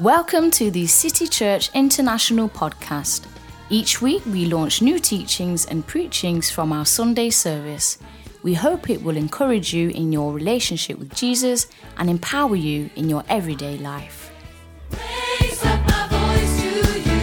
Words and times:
Welcome 0.00 0.50
to 0.52 0.70
the 0.70 0.86
City 0.86 1.26
Church 1.26 1.68
International 1.74 2.48
podcast. 2.48 3.26
Each 3.68 4.00
week 4.00 4.24
we 4.24 4.46
launch 4.46 4.80
new 4.80 4.98
teachings 4.98 5.66
and 5.66 5.86
preachings 5.86 6.48
from 6.50 6.72
our 6.72 6.86
Sunday 6.86 7.28
service. 7.28 7.98
We 8.42 8.54
hope 8.54 8.88
it 8.88 9.02
will 9.02 9.18
encourage 9.18 9.74
you 9.74 9.90
in 9.90 10.10
your 10.10 10.32
relationship 10.32 10.98
with 10.98 11.14
Jesus 11.14 11.66
and 11.98 12.08
empower 12.08 12.56
you 12.56 12.88
in 12.96 13.10
your 13.10 13.24
everyday 13.28 13.76
life. 13.76 14.32
Raise 14.90 15.62
up 15.66 15.86
my 15.86 16.08
voice 16.08 16.62
to 16.62 16.68
you. 17.10 17.20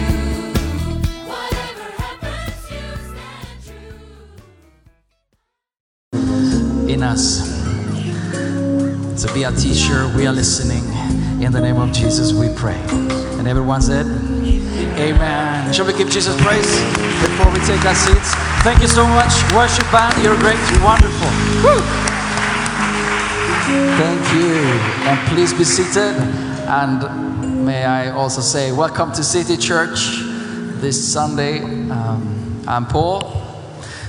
Whatever 1.26 1.90
happens, 1.98 2.70
you 2.70 2.84
stand 3.10 3.58
true. 6.12 6.86
in 6.86 7.02
us. 7.02 7.58
To 9.24 9.34
be 9.34 9.42
a 9.42 9.50
teacher, 9.50 10.12
we 10.16 10.28
are 10.28 10.32
listening. 10.32 10.97
In 11.40 11.52
the 11.52 11.60
name 11.60 11.76
of 11.76 11.92
Jesus, 11.92 12.32
we 12.32 12.52
pray. 12.56 12.74
And 13.38 13.46
everyone 13.46 13.80
said, 13.80 14.06
Amen. 14.98 15.72
Shall 15.72 15.86
we 15.86 15.92
give 15.92 16.10
Jesus 16.10 16.34
praise 16.42 16.66
before 17.22 17.52
we 17.52 17.60
take 17.60 17.84
our 17.86 17.94
seats? 17.94 18.34
Thank 18.64 18.82
you 18.82 18.88
so 18.88 19.06
much, 19.06 19.32
worship 19.54 19.88
band. 19.92 20.20
You're 20.24 20.36
great, 20.36 20.58
you're 20.68 20.82
wonderful. 20.82 21.28
Woo! 21.62 21.80
Thank 24.02 24.34
you. 24.34 24.52
And 25.06 25.28
please 25.28 25.54
be 25.54 25.62
seated. 25.62 26.16
And 26.66 27.64
may 27.64 27.84
I 27.84 28.10
also 28.10 28.40
say, 28.40 28.72
welcome 28.72 29.12
to 29.12 29.22
City 29.22 29.56
Church 29.56 30.18
this 30.80 31.12
Sunday. 31.12 31.60
Um, 31.60 32.64
I'm 32.66 32.84
Paul, 32.84 33.44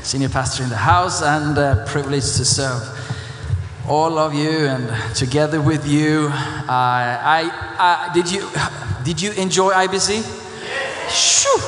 senior 0.01 0.29
pastor 0.29 0.63
in 0.63 0.69
the 0.69 0.77
house, 0.77 1.21
and 1.21 1.55
uh, 1.59 1.85
privileged 1.85 2.37
to 2.37 2.45
serve 2.45 2.98
all 3.89 4.19
of 4.19 4.35
you 4.35 4.67
and 4.67 5.15
together 5.15 5.59
with 5.59 5.87
you. 5.87 6.27
Uh, 6.29 6.67
I, 6.69 7.49
I, 7.79 8.13
did 8.13 8.31
you 8.31 8.47
did 9.03 9.19
you 9.19 9.31
enjoy 9.31 9.73
IBC? 9.73 10.21
Yes. 10.63 11.41
Shoo! 11.41 11.59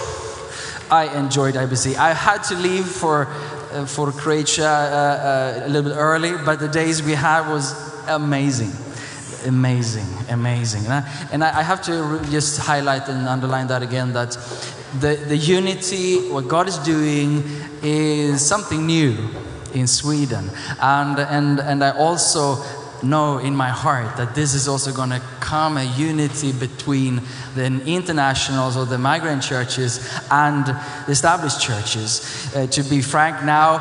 I 0.92 1.18
enjoyed 1.18 1.56
IBC. 1.56 1.96
I 1.96 2.14
had 2.14 2.44
to 2.44 2.56
leave 2.56 2.86
for 2.86 3.28
uh, 3.74 3.86
for 3.86 4.12
Croatia 4.12 4.68
uh, 4.68 5.62
uh, 5.64 5.66
a 5.66 5.70
little 5.70 5.90
bit 5.90 5.98
early, 5.98 6.34
but 6.46 6.60
the 6.60 6.68
days 6.68 7.02
we 7.02 7.14
had 7.14 7.50
was 7.50 7.74
amazing. 8.08 8.72
Amazing, 9.48 10.06
amazing. 10.30 10.86
And 10.86 10.94
I, 10.94 11.28
and 11.32 11.44
I 11.44 11.60
I 11.60 11.64
have 11.64 11.82
to 11.84 12.22
just 12.30 12.60
highlight 12.60 13.08
and 13.10 13.28
underline 13.28 13.66
that 13.68 13.82
again 13.82 14.14
that 14.14 14.38
the, 15.00 15.16
the 15.28 15.38
unity, 15.38 16.30
what 16.30 16.48
God 16.48 16.68
is 16.68 16.78
doing, 16.78 17.44
is 17.82 18.46
something 18.46 18.86
new 18.86 19.18
in 19.74 19.88
Sweden. 19.88 20.50
And, 20.82 21.20
and, 21.20 21.60
and 21.60 21.84
I 21.84 21.92
also 21.92 22.64
know 23.04 23.40
in 23.40 23.56
my 23.56 23.70
heart 23.70 24.18
that 24.18 24.36
this 24.36 24.54
is 24.54 24.68
also 24.68 24.92
going 24.92 25.10
to 25.10 25.22
come 25.40 25.78
a 25.78 25.84
unity 25.84 26.52
between 26.52 27.22
the 27.56 27.66
internationals 27.86 28.78
or 28.78 28.86
the 28.86 28.98
migrant 28.98 29.44
churches 29.44 30.08
and 30.30 30.66
the 30.66 31.12
established 31.12 31.62
churches. 31.62 32.52
Uh, 32.56 32.68
to 32.68 32.84
be 32.84 33.02
frank, 33.02 33.44
now 33.44 33.80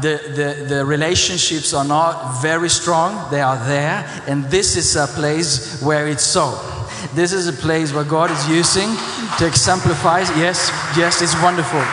the, 0.00 0.20
the, 0.28 0.64
the 0.74 0.84
relationships 0.84 1.74
are 1.74 1.84
not 1.84 2.40
very 2.40 2.68
strong, 2.68 3.30
they 3.30 3.40
are 3.40 3.62
there, 3.66 4.08
and 4.26 4.44
this 4.46 4.76
is 4.76 4.96
a 4.96 5.06
place 5.06 5.82
where 5.82 6.08
it's 6.08 6.24
so. 6.24 6.58
This 7.14 7.32
is 7.32 7.46
a 7.46 7.52
place 7.52 7.92
where 7.92 8.04
God 8.04 8.30
is 8.30 8.48
using 8.48 8.88
to 9.38 9.46
exemplify. 9.46 10.20
Yes, 10.38 10.70
yes, 10.96 11.20
it's 11.20 11.40
wonderful. 11.42 11.84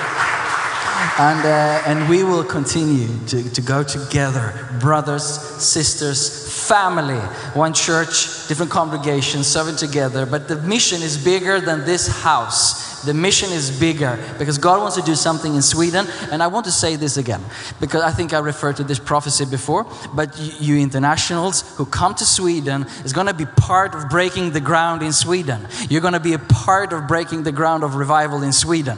And, 1.20 1.46
uh, 1.46 1.84
and 1.86 2.10
we 2.10 2.24
will 2.24 2.44
continue 2.44 3.08
to, 3.28 3.50
to 3.50 3.62
go 3.62 3.84
together, 3.84 4.54
brothers, 4.80 5.24
sisters, 5.24 6.68
family, 6.68 7.20
one 7.54 7.74
church, 7.74 8.48
different 8.48 8.72
congregations, 8.72 9.46
serving 9.46 9.76
together. 9.76 10.26
But 10.26 10.48
the 10.48 10.56
mission 10.62 11.02
is 11.02 11.22
bigger 11.22 11.60
than 11.60 11.86
this 11.86 12.08
house. 12.08 13.04
The 13.04 13.14
mission 13.14 13.52
is 13.52 13.78
bigger 13.78 14.18
because 14.40 14.58
God 14.58 14.80
wants 14.80 14.96
to 14.96 15.02
do 15.02 15.16
something 15.16 15.54
in 15.54 15.62
Sweden. 15.62 16.08
And 16.32 16.42
I 16.42 16.48
want 16.48 16.66
to 16.66 16.72
say 16.72 16.96
this 16.96 17.18
again 17.18 17.42
because 17.80 18.04
I 18.04 18.12
think 18.12 18.32
I 18.34 18.40
referred 18.40 18.78
to 18.78 18.84
this 18.84 19.00
prophecy 19.00 19.46
before. 19.46 19.86
But 20.14 20.40
you, 20.40 20.76
you 20.76 20.82
internationals 20.82 21.76
who 21.78 21.86
come 21.86 22.16
to 22.16 22.26
Sweden 22.26 22.86
is 23.04 23.12
going 23.12 23.28
to 23.28 23.34
be 23.34 23.46
part 23.46 23.96
of 23.96 24.10
breaking 24.10 24.52
the 24.52 24.62
ground 24.62 25.02
in 25.02 25.14
Sweden. 25.14 25.68
You're 25.90 26.02
going 26.02 26.14
to 26.14 26.20
be 26.20 26.34
a 26.34 26.40
part 26.40 26.94
of 26.94 27.08
breaking 27.08 27.44
the 27.44 27.52
ground 27.52 27.84
of 27.84 27.96
revival 27.96 28.44
in 28.44 28.54
Sweden. 28.54 28.98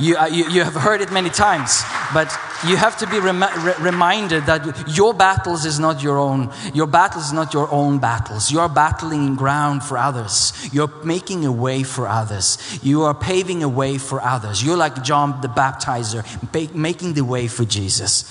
You, 0.00 0.16
uh, 0.16 0.26
you, 0.26 0.48
you 0.50 0.64
have 0.64 0.74
heard 0.74 1.00
it 1.00 1.12
many 1.12 1.30
times, 1.30 1.82
but 2.12 2.30
you 2.66 2.76
have 2.76 2.96
to 2.98 3.06
be 3.06 3.20
remi- 3.20 3.46
re- 3.58 3.74
reminded 3.80 4.46
that 4.46 4.88
your 4.96 5.14
battles 5.14 5.64
is 5.64 5.78
not 5.78 6.02
your 6.02 6.18
own. 6.18 6.52
Your 6.74 6.86
battles 6.86 7.26
is 7.26 7.32
not 7.32 7.54
your 7.54 7.70
own 7.70 7.98
battles. 7.98 8.50
You 8.50 8.60
are 8.60 8.68
battling 8.68 9.36
ground 9.36 9.82
for 9.84 9.98
others. 9.98 10.52
You're 10.72 10.92
making 11.04 11.44
a 11.44 11.52
way 11.52 11.82
for 11.82 12.08
others. 12.08 12.58
You 12.82 13.02
are 13.02 13.14
paving 13.14 13.62
a 13.62 13.68
way 13.68 13.98
for 13.98 14.20
others. 14.20 14.64
You're 14.64 14.76
like 14.76 15.02
John 15.02 15.40
the 15.40 15.48
Baptizer, 15.48 16.24
pa- 16.52 16.72
making 16.76 17.14
the 17.14 17.24
way 17.24 17.46
for 17.48 17.64
Jesus. 17.64 18.24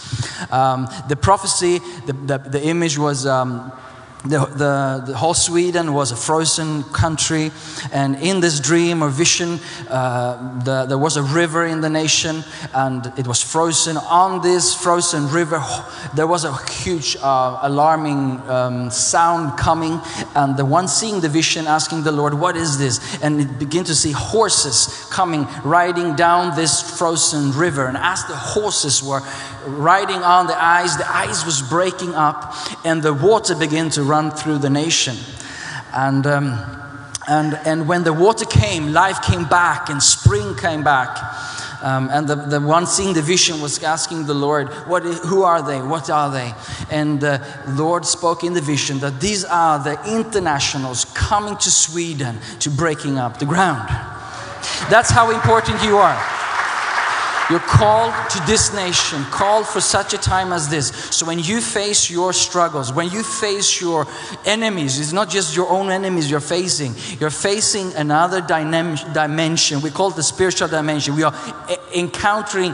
Um, 0.52 0.88
the 1.08 1.16
prophecy, 1.16 1.80
the, 2.06 2.14
the, 2.14 2.38
the 2.38 2.64
image 2.64 2.98
was. 2.98 3.26
Um, 3.26 3.72
the, 4.24 4.46
the, 4.46 5.04
the 5.08 5.18
whole 5.18 5.34
Sweden 5.34 5.94
was 5.94 6.12
a 6.12 6.16
frozen 6.16 6.84
country, 6.84 7.52
and 7.92 8.16
in 8.16 8.40
this 8.40 8.60
dream 8.60 9.04
or 9.04 9.10
vision, 9.10 9.60
uh, 9.90 10.64
the, 10.64 10.86
there 10.86 10.98
was 10.98 11.18
a 11.18 11.24
river 11.24 11.66
in 11.66 11.82
the 11.82 11.90
nation, 11.90 12.44
and 12.74 13.12
it 13.18 13.28
was 13.28 13.42
frozen. 13.42 13.98
On 13.98 14.42
this 14.42 14.74
frozen 14.74 15.30
river, 15.30 15.62
there 16.16 16.28
was 16.28 16.46
a 16.46 16.56
huge, 16.72 17.18
uh, 17.22 17.60
alarming 17.64 18.40
um, 18.50 18.90
sound 18.90 19.58
coming, 19.58 20.00
and 20.36 20.56
the 20.56 20.66
one 20.66 20.88
seeing 20.88 21.20
the 21.20 21.30
vision 21.30 21.68
asking 21.68 22.04
the 22.04 22.12
Lord, 22.12 22.34
"What 22.34 22.56
is 22.56 22.78
this?" 22.78 23.00
And 23.22 23.42
it 23.42 23.60
began 23.60 23.84
to 23.86 23.96
see 23.96 24.12
horses 24.12 24.88
coming, 25.10 25.48
riding 25.64 26.16
down 26.16 26.56
this 26.56 26.82
frozen 26.98 27.52
river, 27.52 27.88
and 27.88 27.98
as 27.98 28.24
the 28.26 28.36
horses 28.36 29.04
were 29.04 29.22
riding 29.66 30.22
on 30.24 30.48
the 30.48 30.62
ice, 30.62 30.96
the 30.96 31.10
ice 31.16 31.46
was 31.46 31.62
breaking 31.62 32.16
up, 32.16 32.54
and 32.86 33.02
the 33.02 33.14
water 33.14 33.56
began 33.56 33.90
to 33.92 34.04
run 34.04 34.32
through 34.32 34.60
the 34.60 34.70
nation. 34.70 35.16
And, 35.94 36.26
um, 36.28 36.60
and, 37.28 37.54
and 37.66 37.88
when 37.88 38.04
the 38.04 38.14
water 38.14 38.46
came, 38.46 38.92
life 38.94 39.22
came 39.22 39.46
back, 39.46 39.90
and 39.90 40.02
spring 40.02 40.56
came 40.56 40.84
back. 40.84 41.18
Um, 41.84 42.10
and 42.14 42.28
the, 42.28 42.36
the 42.36 42.62
one 42.62 42.88
seeing 42.88 43.14
the 43.14 43.22
vision 43.22 43.60
was 43.60 43.84
asking 43.84 44.26
the 44.26 44.34
Lord, 44.34 44.70
what, 44.88 45.06
i- 45.06 45.12
Who 45.28 45.44
are 45.44 45.62
they? 45.62 45.82
What 45.82 46.10
are 46.10 46.32
they? 46.32 46.54
And 46.90 47.20
the 47.20 47.42
Lord 47.68 48.06
spoke 48.06 48.46
in 48.46 48.54
the 48.54 48.62
vision 48.62 49.00
that 49.00 49.20
these 49.20 49.44
are 49.44 49.80
the 49.80 50.00
internationals 50.08 51.06
coming 51.14 51.58
to 51.58 51.70
Sweden 51.70 52.40
to 52.60 52.70
breaking 52.70 53.18
up 53.18 53.38
the 53.38 53.46
ground. 53.46 53.90
That's 54.90 55.10
how 55.10 55.32
important 55.32 55.84
you 55.84 55.98
are. 55.98 56.43
You're 57.54 57.60
called 57.60 58.16
to 58.32 58.40
this 58.48 58.74
nation, 58.74 59.24
called 59.26 59.68
for 59.68 59.80
such 59.80 60.16
a 60.16 60.18
time 60.18 60.52
as 60.52 60.70
this. 60.70 60.88
So 61.12 61.24
when 61.28 61.38
you 61.38 61.62
face 61.62 62.10
your 62.10 62.34
struggles, 62.34 62.92
when 62.92 63.12
you 63.12 63.22
face 63.22 63.80
your 63.80 64.08
enemies, 64.44 65.00
it's 65.00 65.14
not 65.14 65.30
just 65.30 65.56
your 65.56 65.70
own 65.70 65.92
enemies 65.92 66.32
you're 66.32 66.40
facing, 66.40 66.96
you're 67.20 67.30
facing 67.30 67.94
another 67.94 68.42
dynam- 68.42 69.14
dimension. 69.14 69.82
We 69.82 69.92
call 69.92 70.10
it 70.10 70.16
the 70.16 70.24
spiritual 70.24 70.68
dimension. 70.68 71.16
We 71.16 71.22
are 71.22 71.36
encountering 71.96 72.74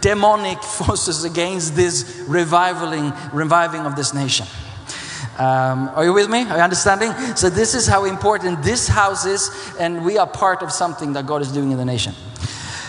demonic 0.00 0.62
forces 0.62 1.24
against 1.24 1.76
this 1.76 2.04
revivaling, 2.22 3.34
reviving 3.34 3.82
of 3.82 3.94
this 3.94 4.14
nation. 4.14 4.46
Um, 5.36 5.90
are 5.94 6.04
you 6.06 6.14
with 6.14 6.30
me? 6.30 6.44
Are 6.44 6.56
you 6.56 6.62
understanding? 6.62 7.12
So, 7.36 7.50
this 7.50 7.74
is 7.74 7.86
how 7.86 8.06
important 8.06 8.62
this 8.62 8.88
house 8.88 9.26
is, 9.26 9.50
and 9.78 10.02
we 10.02 10.16
are 10.16 10.26
part 10.26 10.62
of 10.62 10.72
something 10.72 11.12
that 11.12 11.26
God 11.26 11.42
is 11.42 11.52
doing 11.52 11.72
in 11.72 11.76
the 11.76 11.84
nation. 11.84 12.14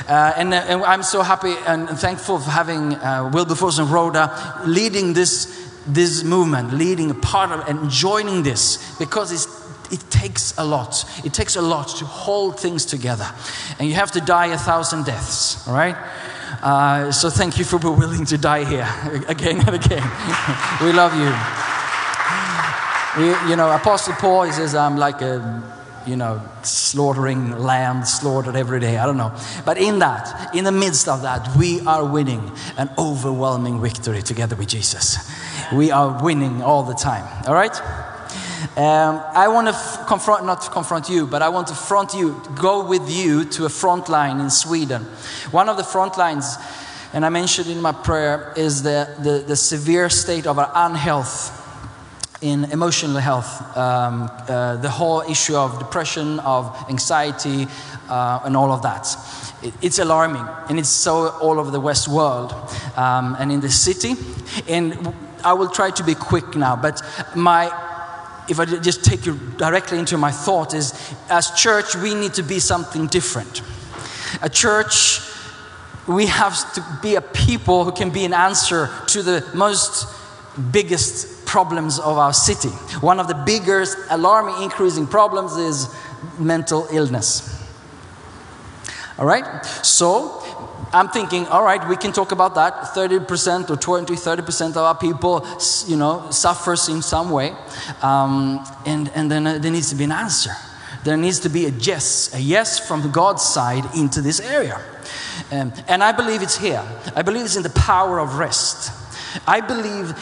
Uh, 0.07 0.33
and, 0.37 0.53
uh, 0.53 0.57
and 0.67 0.83
I'm 0.83 1.01
so 1.01 1.23
happy 1.23 1.55
and 1.65 1.89
thankful 1.89 2.39
for 2.39 2.51
having 2.51 2.93
uh, 2.95 3.29
Wilberforce 3.33 3.79
and 3.79 3.89
Rhoda 3.89 4.61
leading 4.65 5.13
this, 5.13 5.71
this 5.87 6.23
movement, 6.23 6.73
leading 6.73 7.09
a 7.09 7.15
part 7.15 7.51
of 7.51 7.67
and 7.67 7.89
joining 7.89 8.43
this 8.43 8.97
because 8.99 9.31
it's, 9.31 9.47
it 9.91 10.07
takes 10.11 10.55
a 10.57 10.63
lot. 10.63 11.03
It 11.25 11.33
takes 11.33 11.55
a 11.55 11.61
lot 11.61 11.87
to 11.97 12.05
hold 12.05 12.59
things 12.59 12.85
together. 12.85 13.27
And 13.79 13.87
you 13.87 13.95
have 13.95 14.11
to 14.11 14.21
die 14.21 14.47
a 14.47 14.57
thousand 14.57 15.05
deaths, 15.05 15.67
all 15.67 15.73
right? 15.73 15.95
Uh, 16.61 17.11
so 17.11 17.31
thank 17.31 17.57
you 17.57 17.65
for 17.65 17.79
being 17.79 17.97
willing 17.97 18.25
to 18.25 18.37
die 18.37 18.63
here 18.63 18.87
again 19.27 19.59
and 19.59 19.75
again. 19.75 20.03
we 20.81 20.93
love 20.93 21.13
you. 21.15 21.33
You 23.49 23.55
know, 23.55 23.71
Apostle 23.71 24.13
Paul, 24.13 24.43
he 24.43 24.51
says, 24.51 24.75
I'm 24.75 24.97
like 24.97 25.21
a, 25.21 25.63
you 26.07 26.15
know, 26.15 26.41
slaughtering 26.63 27.57
lamb 27.59 28.05
slaughtered 28.05 28.55
every 28.55 28.79
day. 28.79 28.97
I 28.97 29.05
don't 29.05 29.17
know. 29.17 29.33
But 29.65 29.77
in 29.77 29.99
that, 29.99 30.55
in 30.55 30.63
the 30.63 30.71
midst 30.71 31.07
of 31.07 31.21
that, 31.23 31.55
we 31.57 31.81
are 31.81 32.05
winning 32.05 32.51
an 32.77 32.89
overwhelming 32.97 33.81
victory 33.81 34.21
together 34.21 34.55
with 34.55 34.67
Jesus. 34.67 35.17
We 35.73 35.91
are 35.91 36.23
winning 36.23 36.61
all 36.61 36.83
the 36.83 36.93
time. 36.93 37.25
All 37.47 37.53
right? 37.53 37.75
Um, 38.77 39.21
I 39.33 39.47
want 39.47 39.67
to 39.67 39.73
f- 39.73 40.07
confront, 40.07 40.45
not 40.45 40.71
confront 40.71 41.09
you, 41.09 41.27
but 41.27 41.41
I 41.41 41.49
want 41.49 41.67
to 41.67 41.75
front 41.75 42.13
you, 42.13 42.41
go 42.55 42.85
with 42.85 43.09
you 43.09 43.45
to 43.45 43.65
a 43.65 43.69
front 43.69 44.09
line 44.09 44.39
in 44.39 44.49
Sweden. 44.49 45.03
One 45.51 45.69
of 45.69 45.77
the 45.77 45.83
front 45.83 46.17
lines, 46.17 46.57
and 47.13 47.25
I 47.25 47.29
mentioned 47.29 47.69
in 47.69 47.81
my 47.81 47.93
prayer, 47.93 48.53
is 48.57 48.83
the, 48.83 49.15
the, 49.19 49.45
the 49.47 49.55
severe 49.55 50.09
state 50.09 50.45
of 50.45 50.59
our 50.59 50.71
unhealth 50.73 51.64
in 52.45 52.65
emotional 52.71 53.17
health, 53.17 53.75
um, 53.75 54.29
uh, 54.47 54.75
the 54.77 54.89
whole 54.89 55.21
issue 55.21 55.55
of 55.55 55.79
depression, 55.79 56.39
of 56.41 56.63
anxiety, 56.89 57.67
uh, 58.07 58.39
and 58.45 58.55
all 58.55 58.71
of 58.71 58.81
that. 58.83 59.17
It- 59.63 59.73
it's 59.81 59.97
alarming, 59.99 60.45
and 60.69 60.77
it's 60.77 60.89
so 60.89 61.29
all 61.41 61.59
over 61.59 61.71
the 61.71 61.79
West 61.79 62.07
world 62.07 62.53
um, 62.95 63.35
and 63.39 63.51
in 63.51 63.61
the 63.61 63.71
city. 63.71 64.15
And 64.67 65.13
I 65.43 65.53
will 65.53 65.69
try 65.69 65.89
to 65.91 66.03
be 66.03 66.13
quick 66.15 66.55
now, 66.55 66.75
but 66.75 67.01
my 67.35 67.71
if 68.47 68.59
I 68.59 68.65
just 68.65 69.03
take 69.03 69.25
you 69.25 69.39
directly 69.57 69.97
into 69.97 70.17
my 70.17 70.31
thought 70.31 70.75
is 70.75 70.93
as 71.29 71.49
church 71.59 71.95
we 71.95 72.13
need 72.13 72.35
to 72.35 72.43
be 72.43 72.59
something 72.59 73.07
different 73.07 73.63
a 74.43 74.49
church 74.49 75.19
we 76.05 76.27
have 76.27 76.53
to 76.75 76.81
be 77.01 77.15
a 77.15 77.21
people 77.21 77.83
who 77.85 77.91
can 77.91 78.11
be 78.11 78.23
an 78.23 78.33
answer 78.33 78.87
to 79.07 79.23
the 79.23 79.43
most 79.55 80.05
biggest 80.71 81.34
problems 81.55 81.99
of 81.99 82.17
our 82.17 82.33
city. 82.33 82.67
One 82.99 83.17
of 83.17 83.29
the 83.29 83.33
biggest 83.45 83.97
alarming 84.09 84.61
increasing 84.61 85.07
problems 85.07 85.55
is 85.55 85.87
mental 86.37 86.85
illness. 86.91 87.29
All 89.17 89.25
right? 89.25 89.65
So 89.81 90.41
i'm 90.93 91.09
thinking 91.09 91.45
all 91.47 91.63
right 91.63 91.81
we 91.89 91.95
can 91.95 92.11
talk 92.11 92.33
about 92.33 92.55
that. 92.55 92.73
30% 92.93 93.69
or 93.69 93.77
20 93.77 94.15
30% 94.15 94.69
of 94.71 94.83
our 94.89 94.97
people 94.97 95.47
you 95.87 95.95
know 95.95 96.29
suffers 96.29 96.89
in 96.89 97.01
some 97.01 97.29
way. 97.31 97.53
Um, 98.01 98.59
and, 98.85 99.09
and 99.15 99.31
then 99.31 99.47
uh, 99.47 99.57
there 99.57 99.71
needs 99.71 99.89
to 99.91 99.95
be 99.95 100.03
an 100.03 100.11
answer. 100.11 100.51
There 101.05 101.15
needs 101.15 101.39
to 101.39 101.49
be 101.49 101.67
a 101.67 101.69
yes 101.69 102.33
a 102.35 102.39
yes 102.41 102.85
from 102.85 102.99
god's 103.11 103.43
side 103.43 103.85
into 103.95 104.19
this 104.21 104.41
area. 104.41 104.77
Um, 105.53 105.71
and 105.87 106.03
i 106.03 106.11
believe 106.11 106.41
it's 106.41 106.57
here. 106.57 106.83
I 107.15 107.21
believe 107.21 107.45
it's 107.45 107.55
in 107.55 107.63
the 107.63 107.77
power 107.91 108.19
of 108.19 108.39
rest. 108.39 108.91
I 109.47 109.61
believe 109.61 110.13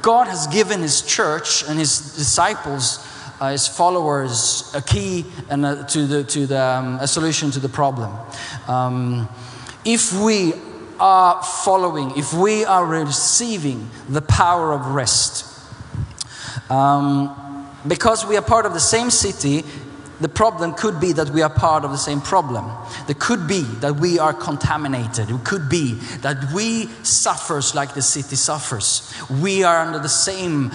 god 0.00 0.26
has 0.26 0.46
given 0.46 0.80
his 0.80 1.02
church 1.02 1.64
and 1.68 1.78
his 1.78 2.16
disciples 2.16 3.06
uh, 3.42 3.50
his 3.50 3.66
followers 3.66 4.70
a 4.72 4.80
key 4.80 5.24
and 5.50 5.66
a, 5.66 5.84
to 5.84 6.06
the 6.06 6.22
to 6.22 6.46
the 6.46 6.62
um, 6.62 6.94
a 7.00 7.08
solution 7.08 7.50
to 7.50 7.58
the 7.58 7.68
problem. 7.68 8.16
Um, 8.68 9.28
if 9.84 10.12
we 10.12 10.52
are 11.00 11.42
following, 11.42 12.16
if 12.16 12.32
we 12.32 12.64
are 12.64 12.86
receiving 12.86 13.90
the 14.08 14.22
power 14.22 14.72
of 14.72 14.86
rest, 14.94 15.44
um, 16.70 17.66
because 17.88 18.24
we 18.24 18.36
are 18.36 18.42
part 18.42 18.64
of 18.64 18.74
the 18.74 18.80
same 18.94 19.10
city, 19.10 19.64
the 20.22 20.28
problem 20.28 20.74
could 20.74 21.00
be 21.00 21.12
that 21.12 21.30
we 21.30 21.42
are 21.42 21.50
part 21.50 21.84
of 21.84 21.90
the 21.90 21.96
same 21.98 22.20
problem. 22.20 22.70
There 23.06 23.16
could 23.18 23.46
be 23.46 23.62
that 23.80 23.96
we 23.96 24.18
are 24.18 24.32
contaminated. 24.32 25.30
It 25.30 25.44
could 25.44 25.68
be 25.68 25.94
that 26.20 26.52
we 26.52 26.86
suffers 27.02 27.74
like 27.74 27.94
the 27.94 28.02
city 28.02 28.36
suffers. 28.36 29.12
We 29.40 29.64
are 29.64 29.78
under 29.78 29.98
the 29.98 30.08
same 30.08 30.70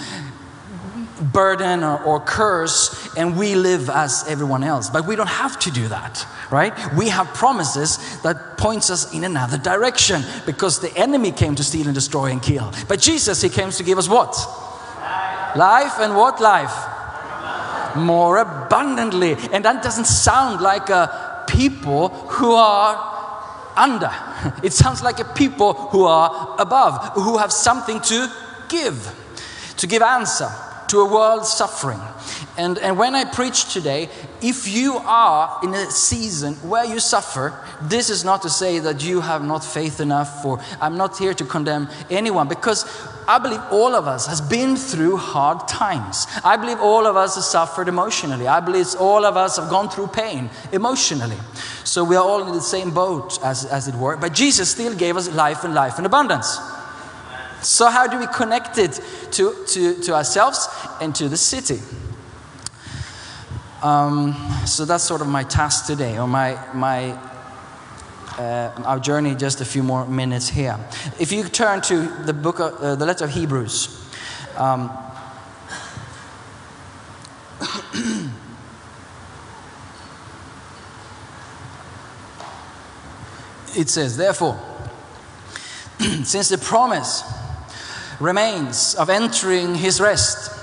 burden 1.32 1.82
or, 1.82 2.02
or 2.04 2.20
curse 2.20 3.08
and 3.16 3.36
we 3.36 3.56
live 3.56 3.90
as 3.90 4.24
everyone 4.28 4.62
else. 4.62 4.88
But 4.88 5.06
we 5.06 5.16
don't 5.16 5.26
have 5.26 5.58
to 5.60 5.70
do 5.70 5.88
that 5.88 6.26
right? 6.50 6.72
We 6.94 7.10
have 7.10 7.26
promises 7.34 7.98
that 8.22 8.56
points 8.56 8.88
us 8.88 9.12
in 9.12 9.22
another 9.24 9.58
direction 9.58 10.22
because 10.46 10.80
the 10.80 10.90
enemy 10.96 11.30
came 11.30 11.54
to 11.56 11.62
steal 11.62 11.84
and 11.84 11.94
destroy 11.94 12.30
and 12.30 12.42
kill. 12.42 12.72
But 12.88 13.00
jesus 13.00 13.42
he 13.42 13.50
came 13.50 13.70
to 13.70 13.82
give 13.82 13.98
us 13.98 14.08
what? 14.08 14.34
Life. 15.56 15.98
And 15.98 16.16
what? 16.16 16.40
Life 16.40 16.97
more 17.98 18.38
abundantly. 18.38 19.36
And 19.52 19.64
that 19.64 19.82
doesn't 19.82 20.06
sound 20.06 20.60
like 20.60 20.88
a 20.88 21.44
people 21.48 22.08
who 22.08 22.52
are 22.52 22.96
under. 23.76 24.10
It 24.62 24.72
sounds 24.72 25.02
like 25.02 25.18
a 25.20 25.24
people 25.24 25.72
who 25.74 26.04
are 26.04 26.56
above 26.58 27.12
who 27.14 27.38
have 27.38 27.52
something 27.52 28.00
to 28.00 28.28
give 28.68 28.96
to 29.76 29.86
give 29.86 30.02
answer 30.02 30.50
to 30.88 31.00
a 31.00 31.12
world 31.12 31.46
suffering. 31.46 32.00
And, 32.56 32.78
and 32.78 32.98
when 32.98 33.14
I 33.14 33.24
preach 33.24 33.72
today, 33.72 34.08
if 34.42 34.66
you 34.66 34.96
are 34.96 35.60
in 35.62 35.74
a 35.74 35.90
season 35.90 36.54
where 36.54 36.84
you 36.84 36.98
suffer, 36.98 37.58
this 37.82 38.10
is 38.10 38.24
not 38.24 38.42
to 38.42 38.50
say 38.50 38.78
that 38.80 39.04
you 39.04 39.20
have 39.20 39.44
not 39.44 39.64
faith 39.64 40.00
enough, 40.00 40.44
or 40.44 40.60
I'm 40.80 40.96
not 40.96 41.16
here 41.18 41.34
to 41.34 41.44
condemn 41.44 41.88
anyone, 42.10 42.48
because 42.48 42.84
I 43.28 43.38
believe 43.38 43.60
all 43.70 43.94
of 43.94 44.06
us 44.06 44.26
has 44.26 44.40
been 44.40 44.74
through 44.74 45.18
hard 45.18 45.68
times. 45.68 46.26
I 46.42 46.56
believe 46.56 46.80
all 46.80 47.06
of 47.06 47.14
us 47.14 47.34
have 47.34 47.44
suffered 47.44 47.86
emotionally. 47.86 48.48
I 48.48 48.60
believe 48.60 48.86
all 48.98 49.24
of 49.24 49.36
us 49.36 49.56
have 49.58 49.68
gone 49.68 49.90
through 49.90 50.08
pain 50.08 50.50
emotionally. 50.72 51.36
So 51.84 52.02
we 52.04 52.16
are 52.16 52.24
all 52.24 52.46
in 52.46 52.54
the 52.54 52.60
same 52.60 52.90
boat, 52.90 53.38
as, 53.44 53.66
as 53.66 53.86
it 53.86 53.94
were. 53.94 54.16
But 54.16 54.32
Jesus 54.32 54.70
still 54.70 54.94
gave 54.94 55.16
us 55.16 55.30
life 55.30 55.64
and 55.64 55.74
life 55.74 55.98
in 55.98 56.06
abundance. 56.06 56.58
So, 57.62 57.88
how 57.90 58.06
do 58.06 58.18
we 58.18 58.26
connect 58.28 58.78
it 58.78 59.00
to, 59.32 59.64
to, 59.66 60.00
to 60.02 60.14
ourselves 60.14 60.68
and 61.00 61.12
to 61.16 61.28
the 61.28 61.36
city? 61.36 61.80
Um, 63.82 64.34
so, 64.64 64.84
that's 64.84 65.02
sort 65.02 65.22
of 65.22 65.26
my 65.26 65.42
task 65.42 65.86
today, 65.86 66.18
or 66.18 66.28
my, 66.28 66.56
my, 66.72 67.18
uh, 68.38 68.70
our 68.84 69.00
journey, 69.00 69.34
just 69.34 69.60
a 69.60 69.64
few 69.64 69.82
more 69.82 70.06
minutes 70.06 70.48
here. 70.48 70.78
If 71.18 71.32
you 71.32 71.42
turn 71.44 71.80
to 71.82 72.02
the 72.24 72.32
book, 72.32 72.60
of, 72.60 72.74
uh, 72.76 72.94
the 72.94 73.04
letter 73.04 73.24
of 73.24 73.30
Hebrews, 73.30 74.04
um, 74.56 74.90
it 83.76 83.88
says, 83.88 84.16
Therefore, 84.16 84.60
since 86.22 86.50
the 86.50 86.58
promise 86.58 87.24
remains 88.20 88.94
of 88.94 89.10
entering 89.10 89.74
his 89.74 90.00
rest, 90.00 90.54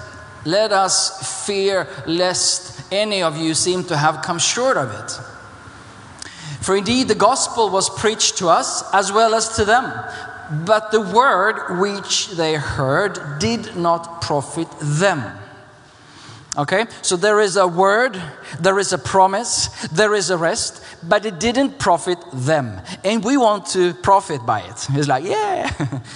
let 0.46 0.72
us 0.72 1.46
fear 1.46 1.88
lest 2.06 2.81
any 2.92 3.24
of 3.24 3.38
you 3.38 3.54
seem 3.54 3.84
to 3.86 3.98
have 3.98 4.22
come 4.22 4.38
short 4.38 4.78
of 4.78 4.92
it. 4.92 5.12
For 6.62 6.75
indeed, 6.75 7.07
the 7.07 7.16
gospel 7.16 7.69
was 7.69 7.90
preached 7.90 8.38
to 8.38 8.50
us 8.50 8.84
as 8.94 9.12
well 9.12 9.34
as 9.36 9.56
to 9.56 9.66
them, 9.66 9.92
but 10.66 10.92
the 10.92 11.02
word 11.02 11.80
which 11.80 12.30
they 12.31 12.56
heard 12.56 13.40
did 13.40 13.75
not 13.75 14.22
profit 14.22 14.68
them. 14.80 15.24
Okay, 16.57 16.86
so 17.02 17.18
there 17.18 17.42
is 17.42 17.57
a 17.57 17.68
word, 17.68 18.22
there 18.62 18.80
is 18.80 18.94
a 18.94 18.98
promise, 18.98 19.68
there 19.88 20.13
is 20.13 20.30
a 20.30 20.38
rest, 20.38 20.81
but 21.04 21.25
it 21.25 21.38
didn't 21.38 21.80
profit 21.80 22.18
them. 22.31 22.80
And 23.04 23.22
we 23.25 23.36
want 23.36 23.66
to 23.68 23.94
profit 23.94 24.46
by 24.46 24.62
it. 24.62 24.88
It's 24.92 25.10
like, 25.10 25.25
yeah, 25.25 25.69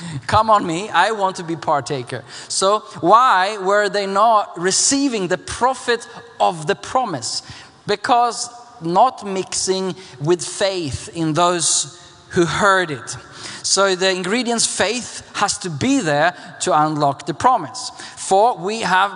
come 0.28 0.50
on 0.50 0.66
me, 0.66 0.90
I 0.90 1.12
want 1.12 1.36
to 1.38 1.44
be 1.44 1.58
partaker. 1.58 2.24
So 2.48 2.80
why 3.02 3.58
were 3.58 3.90
they 3.90 4.08
not 4.08 4.58
receiving 4.58 5.28
the 5.28 5.38
profit 5.38 6.08
of 6.40 6.68
the 6.68 6.76
promise? 6.76 7.42
Because 7.86 8.50
not 8.82 9.28
mixing 9.28 9.94
with 10.22 10.42
faith 10.42 11.10
in 11.14 11.34
those 11.34 12.02
who 12.30 12.46
heard 12.46 12.92
it. 12.92 13.18
So 13.62 13.94
the 13.94 14.10
ingredients 14.10 14.66
faith 14.66 15.30
has 15.36 15.58
to 15.60 15.70
be 15.70 16.00
there 16.00 16.34
to 16.62 16.82
unlock 16.82 17.26
the 17.26 17.34
promise. 17.34 17.92
For 18.16 18.56
we 18.58 18.82
have 18.82 19.12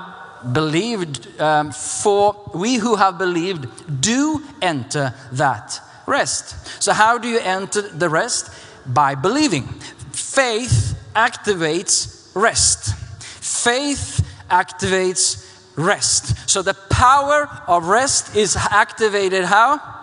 believed, 0.52 1.40
um, 1.40 1.72
for 1.72 2.52
we 2.54 2.76
who 2.76 2.96
have 2.96 3.18
believed 3.18 4.02
do 4.02 4.44
enter 4.62 5.14
that 5.34 5.80
rest. 6.06 6.82
So, 6.82 6.94
how 6.94 7.18
do 7.18 7.28
you 7.28 7.40
enter 7.40 7.82
the 7.82 8.10
rest? 8.10 8.50
By 8.86 9.16
believing. 9.16 9.64
Faith 10.12 11.00
activates 11.16 12.30
rest. 12.36 12.96
Faith 13.24 14.28
activates 14.50 15.48
rest. 15.78 16.50
So, 16.50 16.62
the 16.62 16.74
power 16.90 17.50
of 17.68 17.88
rest 17.88 18.36
is 18.36 18.56
activated 18.56 19.46
how? 19.46 20.03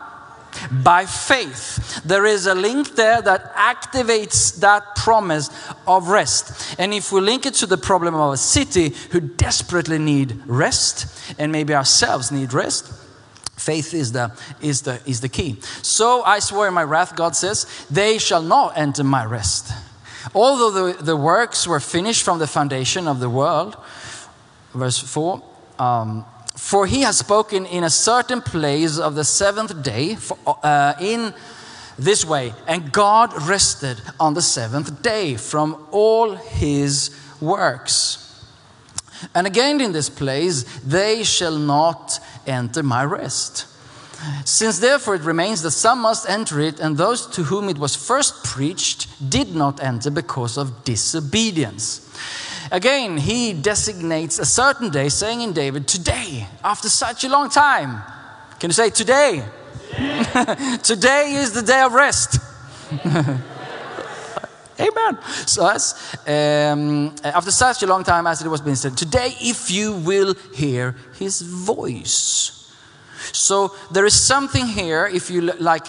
By 0.70 1.06
faith. 1.06 2.02
There 2.04 2.26
is 2.26 2.46
a 2.46 2.54
link 2.54 2.94
there 2.96 3.22
that 3.22 3.54
activates 3.54 4.58
that 4.60 4.96
promise 4.96 5.50
of 5.86 6.08
rest. 6.08 6.76
And 6.78 6.92
if 6.92 7.12
we 7.12 7.20
link 7.20 7.46
it 7.46 7.54
to 7.54 7.66
the 7.66 7.78
problem 7.78 8.14
of 8.14 8.32
a 8.32 8.36
city 8.36 8.94
who 9.10 9.20
desperately 9.20 9.98
need 9.98 10.40
rest, 10.46 11.34
and 11.38 11.52
maybe 11.52 11.74
ourselves 11.74 12.30
need 12.30 12.52
rest, 12.52 12.92
faith 13.56 13.94
is 13.94 14.12
the, 14.12 14.32
is 14.60 14.82
the, 14.82 15.00
is 15.06 15.20
the 15.20 15.28
key. 15.28 15.56
So 15.82 16.22
I 16.22 16.38
swear 16.38 16.68
in 16.68 16.74
my 16.74 16.84
wrath, 16.84 17.14
God 17.14 17.36
says, 17.36 17.66
they 17.90 18.18
shall 18.18 18.42
not 18.42 18.76
enter 18.76 19.04
my 19.04 19.24
rest. 19.24 19.72
Although 20.34 20.92
the, 20.92 21.02
the 21.02 21.16
works 21.16 21.66
were 21.66 21.80
finished 21.80 22.24
from 22.24 22.38
the 22.38 22.46
foundation 22.46 23.08
of 23.08 23.20
the 23.20 23.30
world, 23.30 23.76
verse 24.74 24.98
4. 24.98 25.42
Um, 25.78 26.24
for 26.60 26.86
he 26.86 27.00
has 27.00 27.16
spoken 27.16 27.64
in 27.64 27.84
a 27.84 27.90
certain 27.90 28.42
place 28.42 28.98
of 28.98 29.14
the 29.14 29.24
seventh 29.24 29.82
day 29.82 30.14
for, 30.14 30.36
uh, 30.62 30.92
in 31.00 31.32
this 31.98 32.22
way, 32.24 32.52
and 32.66 32.92
God 32.92 33.32
rested 33.48 34.00
on 34.20 34.34
the 34.34 34.42
seventh 34.42 35.02
day 35.02 35.36
from 35.36 35.88
all 35.90 36.36
his 36.36 37.10
works. 37.40 38.44
And 39.34 39.46
again 39.46 39.80
in 39.80 39.92
this 39.92 40.10
place, 40.10 40.64
they 40.84 41.24
shall 41.24 41.56
not 41.56 42.20
enter 42.46 42.82
my 42.82 43.04
rest. 43.04 43.66
Since 44.44 44.80
therefore 44.80 45.14
it 45.14 45.22
remains 45.22 45.62
that 45.62 45.70
some 45.70 46.02
must 46.02 46.28
enter 46.28 46.60
it, 46.60 46.78
and 46.78 46.96
those 46.96 47.26
to 47.28 47.44
whom 47.44 47.70
it 47.70 47.78
was 47.78 47.96
first 47.96 48.44
preached 48.44 49.08
did 49.30 49.54
not 49.54 49.82
enter 49.82 50.10
because 50.10 50.58
of 50.58 50.84
disobedience. 50.84 52.06
Again, 52.70 53.16
he 53.16 53.52
designates 53.52 54.38
a 54.38 54.44
certain 54.44 54.90
day, 54.90 55.08
saying 55.08 55.40
in 55.40 55.52
David, 55.52 55.88
Today, 55.88 56.46
after 56.62 56.88
such 56.88 57.24
a 57.24 57.28
long 57.28 57.50
time. 57.50 58.00
Can 58.60 58.70
you 58.70 58.74
say 58.74 58.90
today? 58.90 59.42
today 60.82 61.32
is 61.34 61.52
the 61.52 61.62
day 61.66 61.82
of 61.82 61.92
rest. 61.92 62.38
Amen. 64.80 65.18
So, 65.46 65.66
as, 65.66 66.16
um, 66.26 67.14
after 67.24 67.50
such 67.50 67.82
a 67.82 67.86
long 67.86 68.04
time 68.04 68.26
as 68.26 68.40
it 68.40 68.48
was 68.48 68.60
being 68.60 68.76
said, 68.76 68.96
today, 68.96 69.34
if 69.40 69.70
you 69.70 69.94
will 69.94 70.34
hear 70.54 70.94
his 71.18 71.42
voice. 71.42 72.72
So, 73.32 73.74
there 73.90 74.06
is 74.06 74.14
something 74.14 74.66
here, 74.66 75.06
if 75.06 75.28
you 75.28 75.40
like, 75.40 75.86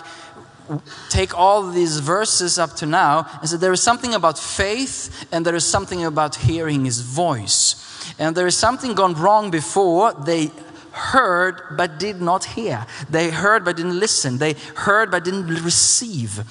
take 1.10 1.38
all 1.38 1.70
these 1.70 2.00
verses 2.00 2.60
up 2.60 2.76
to 2.78 2.86
now 2.86 3.28
and 3.40 3.50
say 3.50 3.58
there 3.58 3.74
is 3.74 3.82
something 3.82 4.14
about 4.14 4.38
faith 4.38 5.28
and 5.32 5.46
there 5.46 5.56
is 5.56 5.66
something 5.66 6.06
about 6.06 6.36
hearing 6.36 6.86
his 6.86 7.02
voice. 7.02 7.76
And 8.20 8.36
there 8.36 8.48
is 8.48 8.58
something 8.58 8.94
gone 8.94 9.14
wrong 9.14 9.52
before 9.52 10.14
they 10.14 10.52
heard 10.92 11.62
but 11.78 12.00
did 12.00 12.22
not 12.22 12.44
hear. 12.44 12.86
They 13.10 13.30
heard 13.30 13.64
but 13.64 13.78
didn't 13.78 14.00
listen. 14.00 14.38
They 14.38 14.54
heard 14.76 15.12
but 15.12 15.24
didn't 15.24 15.48
receive. 15.64 16.44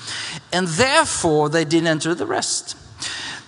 And 0.53 0.67
therefore 0.67 1.49
they 1.49 1.65
didn't 1.65 1.89
enter 1.89 2.15
the 2.15 2.27
rest. 2.27 2.77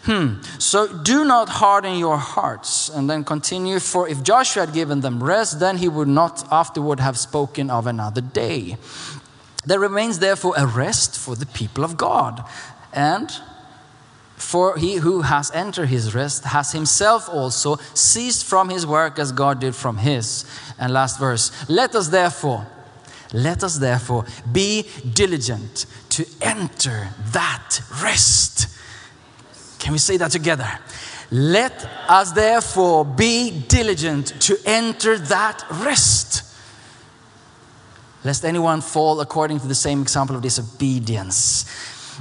Hmm. 0.05 0.43
So 0.59 0.89
do 0.99 1.25
not 1.25 1.49
harden 1.49 1.97
your 1.97 2.19
hearts. 2.19 2.89
And 2.89 3.09
then 3.09 3.25
continue. 3.25 3.79
For 3.79 4.09
if 4.09 4.23
Joshua 4.23 4.67
had 4.67 4.75
given 4.75 5.01
them 5.01 5.23
rest, 5.23 5.61
then 5.61 5.79
he 5.79 5.89
would 5.89 6.09
not 6.09 6.45
afterward 6.51 6.99
have 7.01 7.17
spoken 7.17 7.71
of 7.71 7.87
another 7.87 8.21
day. 8.21 8.77
There 9.65 9.79
remains 9.79 10.19
therefore 10.19 10.55
a 10.57 10.67
rest 10.67 11.19
for 11.19 11.37
the 11.37 11.47
people 11.47 11.85
of 11.85 11.97
God. 11.97 12.45
And 12.93 13.31
for 14.37 14.77
he 14.77 14.97
who 14.97 15.23
has 15.23 15.51
entered 15.53 15.89
his 15.89 16.15
rest 16.15 16.45
has 16.45 16.73
himself 16.73 17.29
also 17.29 17.77
ceased 17.95 18.45
from 18.45 18.69
his 18.69 18.85
work 18.85 19.19
as 19.19 19.31
God 19.31 19.61
did 19.61 19.75
from 19.75 19.99
his. 19.99 20.45
And 20.79 20.93
last 20.93 21.19
verse 21.19 21.53
Let 21.69 21.95
us 21.95 22.09
therefore, 22.09 22.67
let 23.33 23.63
us 23.63 23.79
therefore 23.79 24.27
be 24.51 24.89
diligent 25.13 25.87
to 26.11 26.27
enter 26.41 27.09
that 27.31 27.81
rest. 28.03 28.69
Can 29.79 29.93
we 29.93 29.99
say 29.99 30.17
that 30.17 30.33
together? 30.33 30.69
Let 31.31 31.89
us 32.09 32.33
therefore 32.33 33.05
be 33.05 33.65
diligent 33.69 34.39
to 34.43 34.59
enter 34.67 35.17
that 35.19 35.65
rest 35.71 36.52
lest 38.25 38.45
anyone 38.45 38.81
fall 38.81 39.21
according 39.21 39.61
to 39.61 39.67
the 39.67 39.75
same 39.75 40.03
example 40.03 40.37
of 40.37 40.43
disobedience. 40.43 41.65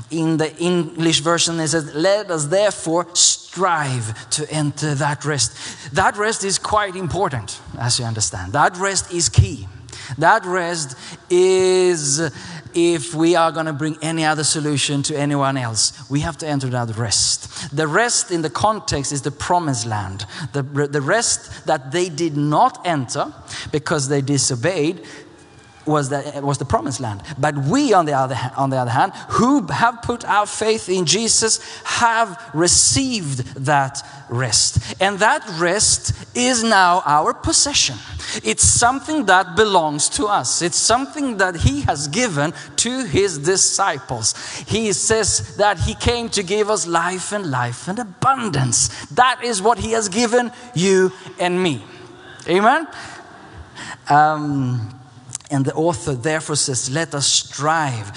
In 0.10 0.38
the 0.38 0.56
English 0.58 1.20
version, 1.20 1.60
it 1.60 1.68
says, 1.68 1.94
Let 1.94 2.32
us 2.32 2.46
therefore 2.46 3.08
strive 3.14 4.30
to 4.32 4.50
enter 4.52 4.96
that 4.96 5.26
rest. 5.26 5.94
That 5.94 6.18
rest 6.18 6.44
is 6.44 6.58
quite 6.58 6.96
important, 6.96 7.60
as 7.78 8.00
you 8.00 8.06
understand. 8.06 8.54
That 8.54 8.78
rest 8.78 9.14
is 9.14 9.30
key. 9.30 9.68
That 10.18 10.46
rest 10.46 10.98
is, 11.30 12.20
if 12.74 13.14
we 13.14 13.36
are 13.36 13.52
going 13.52 13.66
to 13.66 13.74
bring 13.74 13.98
any 14.02 14.26
other 14.26 14.44
solution 14.44 15.04
to 15.04 15.18
anyone 15.18 15.58
else, 15.58 16.10
we 16.10 16.22
have 16.22 16.38
to 16.40 16.48
enter 16.48 16.68
that 16.70 16.98
rest. 16.98 17.76
The 17.76 17.88
rest 17.88 18.32
in 18.32 18.42
the 18.42 18.50
context 18.50 19.12
is 19.12 19.22
the 19.22 19.32
promised 19.32 19.86
land. 19.86 20.26
The, 20.54 20.64
the 20.64 21.02
rest 21.02 21.66
that 21.68 21.92
they 21.92 22.10
did 22.10 22.36
not 22.38 22.86
enter 22.86 23.34
because 23.72 24.08
they 24.08 24.22
disobeyed 24.22 25.06
was 25.86 26.10
the, 26.10 26.42
was 26.44 26.58
the 26.58 26.66
promised 26.66 27.00
land. 27.00 27.22
But 27.38 27.58
we, 27.58 27.94
on 27.94 28.06
the, 28.06 28.14
other, 28.14 28.38
on 28.58 28.70
the 28.70 28.78
other 28.78 28.92
hand, 28.92 29.14
who 29.30 29.66
have 29.68 30.02
put 30.02 30.26
our 30.26 30.46
faith 30.46 30.90
in 30.90 31.06
Jesus, 31.06 31.60
have 31.84 32.52
received 32.54 33.56
that 33.66 34.02
rest. 34.30 34.96
And 35.02 35.20
that 35.20 35.48
rest 35.60 36.14
is 36.36 36.64
now 36.64 37.02
our 37.06 37.34
possession. 37.34 37.98
It's 38.44 38.64
something 38.64 39.26
that 39.26 39.56
belongs 39.56 40.10
to 40.10 40.26
us, 40.28 40.62
it's 40.62 40.78
something 40.78 41.38
that 41.38 41.56
He 41.58 41.82
has 41.82 42.08
given 42.08 42.54
to 42.78 43.06
His 43.06 43.38
disciples. 43.38 44.36
He 44.68 44.94
says 44.94 45.58
that 45.58 45.80
He 45.80 45.96
came 45.96 46.30
to 46.30 46.44
give 46.44 46.70
us 46.70 46.88
life 46.88 47.32
and 47.32 47.52
life 47.52 47.88
and 47.88 48.00
abundance. 48.00 48.88
That 49.08 49.44
is 49.44 49.62
what 49.62 49.80
He 49.80 49.92
has 49.92 50.10
given 50.10 50.52
you 50.74 51.12
and 51.40 51.62
me. 51.62 51.84
Amen? 52.48 52.88
Um, 54.10 55.01
and 55.52 55.66
the 55.66 55.74
author 55.74 56.16
therefore 56.16 56.56
says, 56.56 56.90
let 56.90 57.14
us 57.14 57.28
strive 57.28 58.12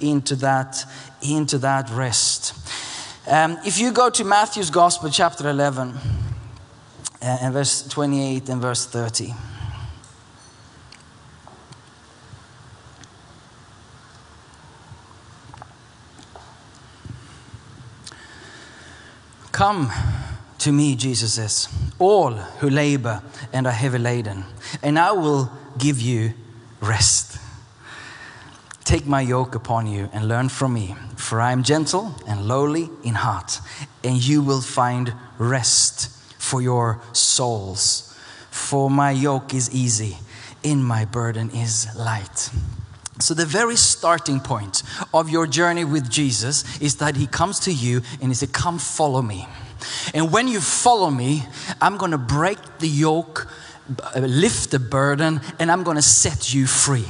into 0.00 0.34
that, 0.36 0.84
into 1.22 1.58
that 1.58 1.88
rest. 1.90 2.54
Um, 3.28 3.58
if 3.64 3.78
you 3.78 3.92
go 3.92 4.10
to 4.10 4.24
Matthew's 4.24 4.70
Gospel, 4.70 5.10
chapter 5.10 5.48
11, 5.48 5.96
uh, 7.22 7.38
and 7.42 7.52
verse 7.52 7.86
28 7.86 8.48
and 8.48 8.60
verse 8.60 8.86
30. 8.86 9.34
Come 19.52 19.92
to 20.60 20.72
me, 20.72 20.94
Jesus 20.94 21.34
says, 21.34 21.68
all 21.98 22.32
who 22.32 22.68
labor 22.68 23.22
and 23.52 23.66
are 23.66 23.72
heavy 23.72 23.98
laden, 23.98 24.44
and 24.82 24.98
I 24.98 25.12
will 25.12 25.50
give 25.78 26.00
you 26.00 26.34
rest. 26.80 27.38
Take 28.84 29.06
my 29.06 29.20
yoke 29.20 29.54
upon 29.54 29.86
you 29.86 30.10
and 30.12 30.28
learn 30.28 30.48
from 30.48 30.74
me, 30.74 30.94
for 31.16 31.40
I 31.40 31.52
am 31.52 31.62
gentle 31.62 32.14
and 32.26 32.46
lowly 32.46 32.90
in 33.02 33.14
heart, 33.14 33.60
and 34.04 34.22
you 34.22 34.42
will 34.42 34.60
find 34.60 35.14
rest 35.38 36.10
for 36.38 36.60
your 36.60 37.00
souls. 37.12 38.06
For 38.50 38.90
my 38.90 39.12
yoke 39.12 39.54
is 39.54 39.74
easy, 39.74 40.18
and 40.64 40.84
my 40.84 41.04
burden 41.04 41.50
is 41.50 41.88
light. 41.96 42.50
So, 43.20 43.34
the 43.34 43.46
very 43.46 43.76
starting 43.76 44.40
point 44.40 44.82
of 45.12 45.28
your 45.28 45.46
journey 45.46 45.84
with 45.84 46.10
Jesus 46.10 46.80
is 46.80 46.96
that 46.96 47.16
He 47.16 47.26
comes 47.26 47.60
to 47.60 47.72
you 47.72 48.02
and 48.20 48.30
He 48.30 48.34
says, 48.34 48.50
Come 48.50 48.78
follow 48.78 49.20
me. 49.22 49.46
And 50.14 50.32
when 50.32 50.48
you 50.48 50.60
follow 50.60 51.10
me, 51.10 51.44
I'm 51.80 51.96
going 51.96 52.12
to 52.12 52.18
break 52.18 52.58
the 52.78 52.88
yoke, 52.88 53.48
uh, 54.14 54.20
lift 54.20 54.70
the 54.70 54.78
burden, 54.78 55.40
and 55.58 55.70
I'm 55.70 55.82
going 55.82 55.96
to 55.96 56.02
set 56.02 56.54
you 56.54 56.66
free. 56.66 57.06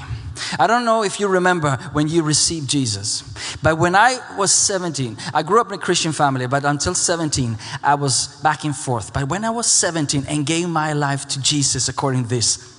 I 0.58 0.66
don't 0.66 0.84
know 0.84 1.04
if 1.04 1.20
you 1.20 1.28
remember 1.28 1.76
when 1.92 2.08
you 2.08 2.22
received 2.22 2.68
Jesus, 2.68 3.22
but 3.62 3.78
when 3.78 3.94
I 3.94 4.18
was 4.36 4.52
17, 4.52 5.16
I 5.34 5.42
grew 5.42 5.60
up 5.60 5.68
in 5.68 5.74
a 5.74 5.78
Christian 5.78 6.12
family, 6.12 6.46
but 6.46 6.64
until 6.64 6.94
17, 6.94 7.56
I 7.82 7.94
was 7.94 8.40
back 8.42 8.64
and 8.64 8.74
forth. 8.74 9.12
But 9.12 9.28
when 9.28 9.44
I 9.44 9.50
was 9.50 9.66
17 9.66 10.24
and 10.28 10.46
gave 10.46 10.68
my 10.68 10.92
life 10.92 11.28
to 11.28 11.42
Jesus 11.42 11.88
according 11.88 12.24
to 12.24 12.28
this, 12.28 12.70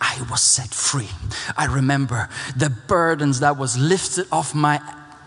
I 0.00 0.26
was 0.30 0.42
set 0.42 0.68
free. 0.68 1.08
I 1.56 1.66
remember 1.66 2.28
the 2.56 2.70
burdens 2.70 3.40
that 3.40 3.56
was 3.56 3.78
lifted 3.78 4.26
off 4.32 4.54
my 4.54 4.80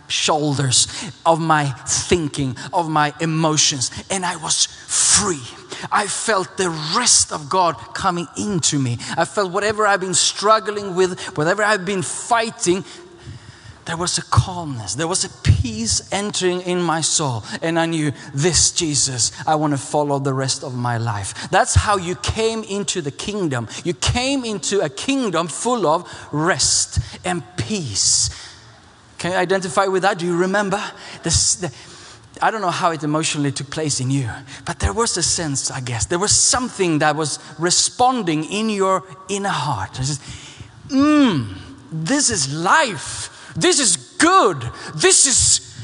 shoulders, 0.08 0.88
of 1.26 1.40
my 1.40 1.66
thinking, 1.66 2.56
of 2.74 2.90
my 2.90 3.14
emotions, 3.20 3.92
and 4.10 4.26
I 4.26 4.36
was 4.38 4.66
free. 4.66 5.42
I 5.92 6.08
felt 6.08 6.58
the 6.58 6.70
rest 6.96 7.32
of 7.32 7.50
God 7.50 7.76
coming 7.94 8.28
into 8.38 8.80
me. 8.80 8.98
I 9.16 9.26
felt 9.26 9.52
whatever 9.52 9.86
I've 9.86 10.00
been 10.00 10.14
struggling 10.14 10.96
with, 10.96 11.20
whatever 11.38 11.64
I've 11.64 11.86
been 11.86 12.02
fighting, 12.02 12.84
there 13.88 13.96
was 13.96 14.18
a 14.18 14.24
calmness, 14.24 14.96
there 14.96 15.08
was 15.08 15.24
a 15.24 15.30
peace 15.44 16.12
entering 16.12 16.60
in 16.62 16.82
my 16.82 17.00
soul. 17.00 17.44
And 17.62 17.80
I 17.80 17.86
knew 17.86 18.12
this 18.34 18.72
Jesus, 18.72 19.32
I 19.48 19.56
want 19.56 19.72
to 19.72 19.78
follow 19.78 20.20
the 20.20 20.34
rest 20.34 20.64
of 20.64 20.76
my 20.76 20.98
life. 20.98 21.50
That's 21.52 21.74
how 21.74 21.96
you 21.96 22.16
came 22.16 22.64
into 22.64 23.02
the 23.02 23.12
kingdom. 23.12 23.70
You 23.86 23.94
came 23.94 24.44
into 24.44 24.82
a 24.82 24.90
kingdom 24.90 25.48
full 25.48 25.88
of 25.88 26.28
rest 26.34 27.00
and 27.24 27.44
peace. 27.56 28.30
Can 29.18 29.32
you 29.32 29.38
identify 29.38 29.86
with 29.86 30.04
that? 30.04 30.20
Do 30.20 30.26
you 30.26 30.38
remember? 30.38 30.82
This, 31.24 31.56
the, 31.56 31.74
I 32.42 32.52
don't 32.52 32.62
know 32.62 32.70
how 32.70 32.92
it 32.92 33.04
emotionally 33.04 33.52
took 33.52 33.70
place 33.72 34.00
in 34.00 34.12
you, 34.12 34.30
but 34.66 34.80
there 34.80 34.94
was 34.94 35.18
a 35.18 35.24
sense, 35.24 35.72
I 35.72 35.82
guess. 35.82 36.06
There 36.06 36.20
was 36.20 36.32
something 36.32 37.00
that 37.00 37.16
was 37.16 37.40
responding 37.58 38.46
in 38.46 38.70
your 38.70 39.04
inner 39.28 39.50
heart. 39.50 39.94
Mmm, 39.94 41.56
this 41.92 42.30
is 42.30 42.54
life. 42.54 43.54
This 43.56 43.80
is 43.80 43.98
good. 44.20 44.62
This 44.96 45.26
is, 45.26 45.76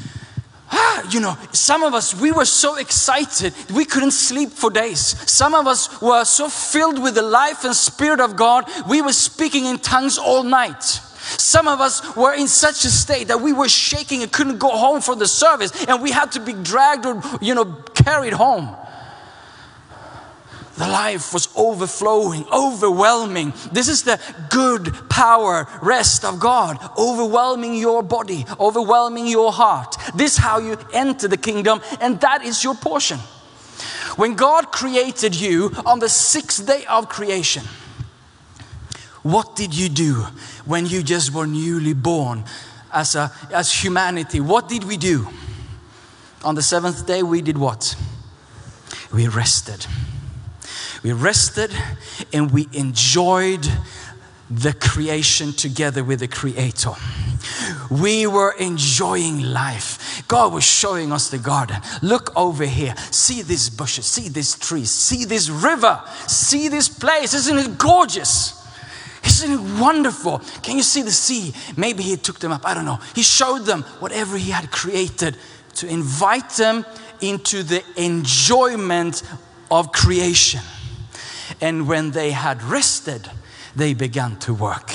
ah, 0.70 1.10
you 1.10 1.18
know, 1.18 1.36
some 1.52 1.82
of 1.82 1.92
us, 1.92 2.14
we 2.14 2.30
were 2.30 2.44
so 2.44 2.76
excited, 2.76 3.52
we 3.74 3.84
couldn't 3.84 4.12
sleep 4.12 4.50
for 4.50 4.70
days. 4.70 5.00
Some 5.30 5.54
of 5.54 5.66
us 5.66 6.00
were 6.00 6.24
so 6.24 6.48
filled 6.48 7.02
with 7.02 7.16
the 7.16 7.22
life 7.22 7.64
and 7.64 7.74
spirit 7.74 8.20
of 8.20 8.36
God, 8.36 8.70
we 8.88 9.02
were 9.02 9.12
speaking 9.12 9.66
in 9.66 9.78
tongues 9.78 10.18
all 10.18 10.44
night. 10.44 11.00
Some 11.38 11.68
of 11.68 11.80
us 11.80 12.16
were 12.16 12.34
in 12.34 12.48
such 12.48 12.84
a 12.84 12.90
state 12.90 13.28
that 13.28 13.40
we 13.40 13.52
were 13.52 13.68
shaking 13.68 14.22
and 14.22 14.30
couldn't 14.30 14.58
go 14.58 14.70
home 14.70 15.00
from 15.00 15.18
the 15.18 15.26
service, 15.26 15.86
and 15.86 16.02
we 16.02 16.10
had 16.10 16.32
to 16.32 16.40
be 16.40 16.52
dragged 16.52 17.06
or, 17.06 17.22
you 17.40 17.54
know, 17.54 17.64
carried 17.94 18.32
home. 18.32 18.76
The 20.76 20.88
life 20.88 21.32
was 21.32 21.48
overflowing, 21.56 22.46
overwhelming. 22.52 23.52
This 23.70 23.88
is 23.88 24.02
the 24.02 24.20
good 24.50 24.92
power, 25.08 25.68
rest 25.80 26.24
of 26.24 26.40
God, 26.40 26.78
overwhelming 26.98 27.76
your 27.76 28.02
body, 28.02 28.44
overwhelming 28.58 29.28
your 29.28 29.52
heart. 29.52 29.96
This 30.16 30.32
is 30.32 30.38
how 30.38 30.58
you 30.58 30.76
enter 30.92 31.28
the 31.28 31.36
kingdom, 31.36 31.80
and 32.00 32.20
that 32.22 32.44
is 32.44 32.64
your 32.64 32.74
portion. 32.74 33.18
When 34.16 34.34
God 34.34 34.72
created 34.72 35.40
you 35.40 35.70
on 35.86 36.00
the 36.00 36.08
sixth 36.08 36.66
day 36.66 36.84
of 36.86 37.08
creation, 37.08 37.62
what 39.22 39.56
did 39.56 39.74
you 39.74 39.88
do 39.88 40.26
when 40.66 40.86
you 40.86 41.02
just 41.02 41.32
were 41.32 41.46
newly 41.46 41.94
born 41.94 42.44
as, 42.92 43.14
a, 43.14 43.32
as 43.52 43.72
humanity? 43.72 44.40
What 44.40 44.68
did 44.68 44.84
we 44.84 44.96
do? 44.96 45.28
On 46.44 46.54
the 46.54 46.62
seventh 46.62 47.06
day, 47.06 47.22
we 47.22 47.42
did 47.42 47.58
what? 47.58 47.96
We 49.12 49.28
rested. 49.28 49.86
We 51.02 51.12
rested 51.12 51.70
and 52.32 52.50
we 52.50 52.68
enjoyed 52.72 53.66
the 54.50 54.72
creation 54.72 55.52
together 55.52 56.04
with 56.04 56.20
the 56.20 56.28
Creator. 56.28 56.92
We 57.90 58.26
were 58.26 58.52
enjoying 58.58 59.42
life. 59.42 60.24
God 60.28 60.52
was 60.52 60.64
showing 60.64 61.12
us 61.12 61.30
the 61.30 61.38
garden. 61.38 61.76
Look 62.02 62.34
over 62.36 62.64
here. 62.64 62.94
See 63.10 63.42
these 63.42 63.68
bushes. 63.70 64.06
See 64.06 64.28
these 64.28 64.58
trees. 64.58 64.90
See 64.90 65.24
this 65.24 65.50
river. 65.50 66.00
See 66.26 66.68
this 66.68 66.88
place. 66.88 67.34
Isn't 67.34 67.58
it 67.58 67.78
gorgeous? 67.78 68.63
Isn't 69.26 69.52
it 69.52 69.80
wonderful? 69.80 70.40
Can 70.62 70.76
you 70.76 70.82
see 70.82 71.02
the 71.02 71.10
sea? 71.10 71.54
Maybe 71.76 72.02
he 72.02 72.16
took 72.16 72.38
them 72.38 72.52
up. 72.52 72.66
I 72.66 72.74
don't 72.74 72.84
know. 72.84 73.00
He 73.14 73.22
showed 73.22 73.64
them 73.64 73.82
whatever 74.00 74.36
he 74.36 74.50
had 74.50 74.70
created 74.70 75.36
to 75.76 75.86
invite 75.86 76.50
them 76.50 76.84
into 77.20 77.62
the 77.62 77.82
enjoyment 77.96 79.22
of 79.70 79.92
creation. 79.92 80.60
And 81.60 81.88
when 81.88 82.10
they 82.10 82.32
had 82.32 82.62
rested, 82.62 83.30
they 83.74 83.94
began 83.94 84.36
to 84.40 84.54
work. 84.54 84.90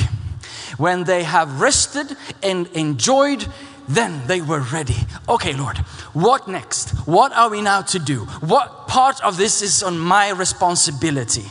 When 0.78 1.04
they 1.04 1.24
have 1.24 1.60
rested 1.60 2.16
and 2.42 2.68
enjoyed, 2.68 3.46
then 3.88 4.22
they 4.28 4.40
were 4.40 4.62
ready. 4.62 4.96
Okay, 5.28 5.54
Lord, 5.54 5.78
what 6.14 6.48
next? 6.48 6.92
What 7.08 7.34
are 7.34 7.50
we 7.50 7.62
now 7.62 7.82
to 7.82 8.00
do? 8.00 8.26
What 8.42 8.88
part 8.88 9.22
of 9.24 9.38
this 9.38 9.62
is 9.62 9.84
on 9.84 9.98
my 9.98 10.30
responsibility? 10.30 11.46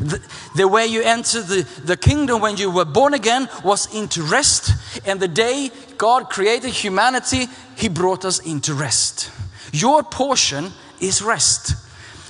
The, 0.00 0.20
the 0.56 0.68
way 0.68 0.86
you 0.86 1.02
entered 1.02 1.46
the, 1.46 1.66
the 1.84 1.96
kingdom 1.96 2.40
when 2.40 2.56
you 2.56 2.70
were 2.70 2.84
born 2.84 3.14
again 3.14 3.48
was 3.62 3.92
into 3.94 4.22
rest, 4.22 4.72
and 5.06 5.20
the 5.20 5.28
day 5.28 5.70
God 5.98 6.30
created 6.30 6.70
humanity, 6.70 7.46
He 7.76 7.88
brought 7.88 8.24
us 8.24 8.38
into 8.40 8.74
rest. 8.74 9.30
Your 9.72 10.02
portion 10.02 10.72
is 11.00 11.22
rest, 11.22 11.74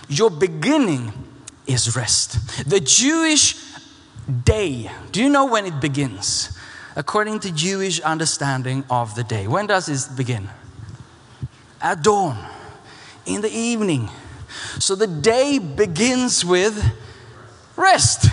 your 0.09 0.30
beginning 0.30 1.12
is 1.66 1.97
rest. 1.97 2.68
The 2.68 2.80
Jewish 2.80 3.56
day, 4.44 4.90
do 5.12 5.23
you 5.23 5.28
know 5.28 5.47
when 5.47 5.66
it 5.66 5.80
begins? 5.80 6.56
According 6.97 7.40
to 7.40 7.52
Jewish 7.52 8.00
understanding 8.00 8.85
of 8.88 9.14
the 9.14 9.25
day. 9.25 9.47
When 9.49 9.66
does 9.66 9.88
it 9.88 10.16
begin? 10.16 10.49
At 11.80 12.02
dawn, 12.02 12.38
in 13.26 13.40
the 13.40 13.50
evening. 13.50 14.09
So 14.78 14.94
the 14.94 15.06
day 15.06 15.59
begins 15.59 16.44
with 16.44 16.83
rest. 17.76 18.26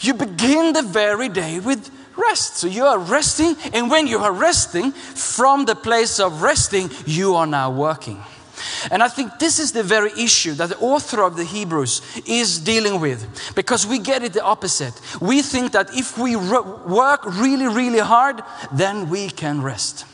You 0.00 0.14
begin 0.14 0.72
the 0.72 0.82
very 0.82 1.28
day 1.28 1.60
with 1.60 1.90
rest. 2.16 2.56
So 2.56 2.66
you 2.66 2.84
are 2.84 2.98
resting, 2.98 3.56
and 3.72 3.90
when 3.90 4.06
you 4.06 4.18
are 4.18 4.32
resting, 4.32 4.92
from 4.92 5.64
the 5.64 5.74
place 5.74 6.20
of 6.20 6.42
resting, 6.42 6.90
you 7.06 7.34
are 7.34 7.46
now 7.46 7.70
working. 7.70 8.22
And 8.90 9.02
I 9.02 9.08
think 9.08 9.38
this 9.38 9.58
is 9.58 9.72
the 9.72 9.82
very 9.82 10.10
issue 10.12 10.54
that 10.54 10.68
the 10.68 10.78
author 10.78 11.22
of 11.22 11.36
the 11.36 11.44
Hebrews 11.44 12.22
is 12.26 12.58
dealing 12.58 13.00
with 13.00 13.26
because 13.54 13.86
we 13.86 13.98
get 13.98 14.22
it 14.22 14.32
the 14.32 14.44
opposite. 14.44 14.94
We 15.20 15.42
think 15.42 15.72
that 15.72 15.94
if 15.94 16.16
we 16.16 16.36
re- 16.36 16.60
work 16.86 17.24
really, 17.24 17.66
really 17.66 17.98
hard, 17.98 18.42
then 18.72 19.08
we 19.08 19.28
can 19.28 19.62
rest. 19.62 20.06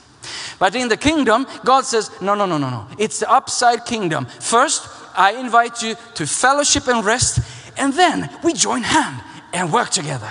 But 0.59 0.75
in 0.75 0.89
the 0.89 0.97
kingdom, 0.97 1.47
God 1.65 1.85
says, 1.85 2.11
no, 2.21 2.35
no, 2.35 2.47
no, 2.47 2.59
no, 2.59 2.71
no. 2.71 2.87
It's 2.99 3.21
the 3.21 3.31
upside 3.31 3.85
kingdom. 3.85 4.27
First, 4.27 4.89
I 5.17 5.33
invite 5.33 5.83
you 5.83 5.97
to 6.15 6.27
fellowship 6.27 6.87
and 6.87 7.05
rest, 7.05 7.41
and 7.81 7.95
then 7.95 8.31
we 8.45 8.53
join 8.53 8.83
hand 8.83 9.21
and 9.53 9.73
work 9.73 9.91
together. 9.91 10.31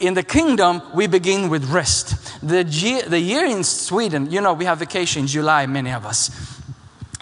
In 0.00 0.14
the 0.14 0.22
kingdom, 0.22 0.80
we 0.94 1.06
begin 1.06 1.50
with 1.50 1.64
rest. 1.66 2.40
The 2.42 2.64
year, 2.64 3.02
the 3.02 3.20
year 3.20 3.44
in 3.44 3.62
Sweden, 3.62 4.30
you 4.30 4.40
know, 4.40 4.54
we 4.54 4.64
have 4.64 4.78
vacation 4.78 5.22
in 5.22 5.26
July, 5.28 5.66
many 5.66 5.92
of 5.92 6.06
us. 6.06 6.30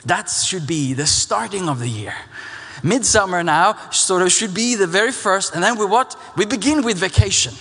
That 0.05 0.31
should 0.31 0.67
be 0.67 0.95
the 0.95 1.07
starting 1.07 1.69
of 1.69 1.81
the 1.81 1.89
year. 1.89 2.15
Midsummer 2.85 3.43
now 3.43 3.77
sort 3.91 4.23
of 4.23 4.31
should 4.31 4.55
be 4.55 4.77
the 4.77 4.87
very 4.87 5.11
first, 5.11 5.55
and 5.55 5.65
then 5.65 5.77
we 5.77 5.85
what? 5.85 6.17
We 6.37 6.47
begin 6.47 6.85
with 6.85 6.99
vacation. 6.99 7.55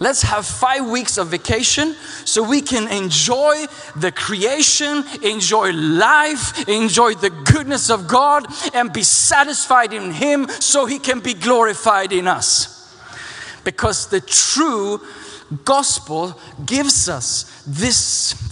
Let's 0.00 0.22
have 0.22 0.46
five 0.46 0.88
weeks 0.88 1.18
of 1.18 1.28
vacation 1.28 1.96
so 2.24 2.42
we 2.42 2.60
can 2.60 2.86
enjoy 2.86 3.66
the 3.96 4.12
creation, 4.12 5.04
enjoy 5.24 5.72
life, 5.72 6.68
enjoy 6.68 7.14
the 7.14 7.30
goodness 7.30 7.90
of 7.90 8.06
God, 8.06 8.46
and 8.74 8.92
be 8.92 9.02
satisfied 9.02 9.92
in 9.92 10.12
Him 10.12 10.48
so 10.48 10.86
He 10.86 11.00
can 11.00 11.18
be 11.18 11.34
glorified 11.34 12.12
in 12.12 12.28
us. 12.28 12.96
Because 13.64 14.06
the 14.06 14.20
true 14.20 15.00
gospel 15.64 16.38
gives 16.64 17.08
us 17.08 17.64
this 17.66 17.96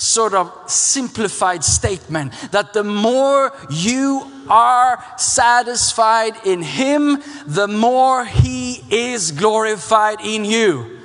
sort 0.02 0.34
of 0.34 0.52
simplified 0.66 1.62
statement 1.62 2.32
that 2.50 2.72
the 2.72 2.82
more 2.82 3.52
you 3.70 4.28
are 4.48 5.04
satisfied 5.16 6.34
in 6.44 6.60
Him, 6.62 7.22
the 7.46 7.68
more 7.68 8.24
He 8.24 8.82
is 8.90 9.30
glorified 9.30 10.20
in 10.22 10.44
you. 10.44 10.95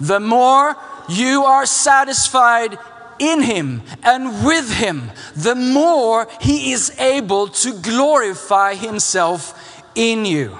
The 0.00 0.20
more 0.20 0.76
you 1.08 1.44
are 1.44 1.66
satisfied 1.66 2.78
in 3.18 3.42
Him 3.42 3.82
and 4.02 4.44
with 4.44 4.72
Him, 4.72 5.10
the 5.34 5.54
more 5.54 6.28
He 6.40 6.72
is 6.72 6.98
able 6.98 7.48
to 7.48 7.72
glorify 7.72 8.74
Himself 8.74 9.82
in 9.94 10.24
you. 10.24 10.56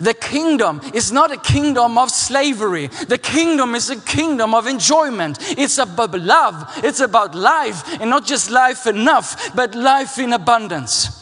The 0.00 0.14
kingdom 0.14 0.80
is 0.92 1.12
not 1.12 1.30
a 1.30 1.36
kingdom 1.36 1.98
of 1.98 2.10
slavery. 2.10 2.88
The 2.88 3.18
kingdom 3.18 3.74
is 3.74 3.90
a 3.90 4.00
kingdom 4.00 4.54
of 4.54 4.66
enjoyment. 4.66 5.38
It's 5.58 5.78
about 5.78 6.18
love. 6.18 6.80
It's 6.82 7.00
about 7.00 7.34
life. 7.34 8.00
And 8.00 8.10
not 8.10 8.26
just 8.26 8.50
life 8.50 8.86
enough, 8.86 9.54
but 9.54 9.74
life 9.74 10.18
in 10.18 10.32
abundance. 10.32 11.20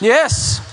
Yes. 0.00 0.69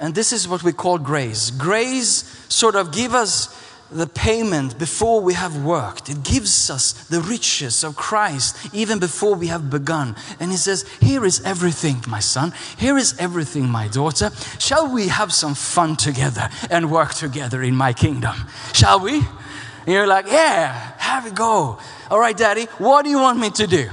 And 0.00 0.14
this 0.14 0.32
is 0.32 0.48
what 0.48 0.62
we 0.62 0.72
call 0.72 0.98
grace. 0.98 1.50
Grace 1.50 2.24
sort 2.48 2.74
of 2.74 2.92
give 2.92 3.14
us 3.14 3.48
the 3.90 4.06
payment 4.06 4.78
before 4.78 5.20
we 5.20 5.34
have 5.34 5.64
worked. 5.64 6.08
It 6.08 6.22
gives 6.22 6.68
us 6.70 6.92
the 7.08 7.20
riches 7.20 7.84
of 7.84 7.96
Christ 7.96 8.56
even 8.72 8.98
before 8.98 9.34
we 9.34 9.46
have 9.48 9.70
begun. 9.70 10.16
And 10.40 10.50
He 10.50 10.56
says, 10.56 10.84
Here 11.00 11.24
is 11.24 11.40
everything, 11.42 12.02
my 12.08 12.20
son. 12.20 12.52
Here 12.76 12.96
is 12.98 13.16
everything, 13.18 13.68
my 13.68 13.88
daughter. 13.88 14.30
Shall 14.58 14.92
we 14.92 15.08
have 15.08 15.32
some 15.32 15.54
fun 15.54 15.96
together 15.96 16.48
and 16.70 16.90
work 16.90 17.14
together 17.14 17.62
in 17.62 17.76
my 17.76 17.92
kingdom? 17.92 18.34
Shall 18.72 19.00
we? 19.00 19.18
And 19.18 19.92
you're 19.92 20.06
like, 20.06 20.26
Yeah, 20.26 20.72
have 20.98 21.26
it 21.26 21.34
go. 21.34 21.78
All 22.10 22.18
right, 22.18 22.36
daddy, 22.36 22.64
what 22.78 23.04
do 23.04 23.10
you 23.10 23.18
want 23.18 23.38
me 23.38 23.50
to 23.50 23.66
do? 23.66 23.90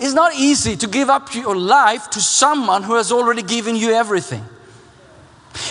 It's 0.00 0.14
not 0.14 0.34
easy 0.34 0.76
to 0.76 0.86
give 0.88 1.10
up 1.10 1.34
your 1.34 1.54
life 1.54 2.08
to 2.10 2.20
someone 2.20 2.82
who 2.82 2.94
has 2.94 3.12
already 3.12 3.42
given 3.42 3.76
you 3.76 3.92
everything. 3.92 4.44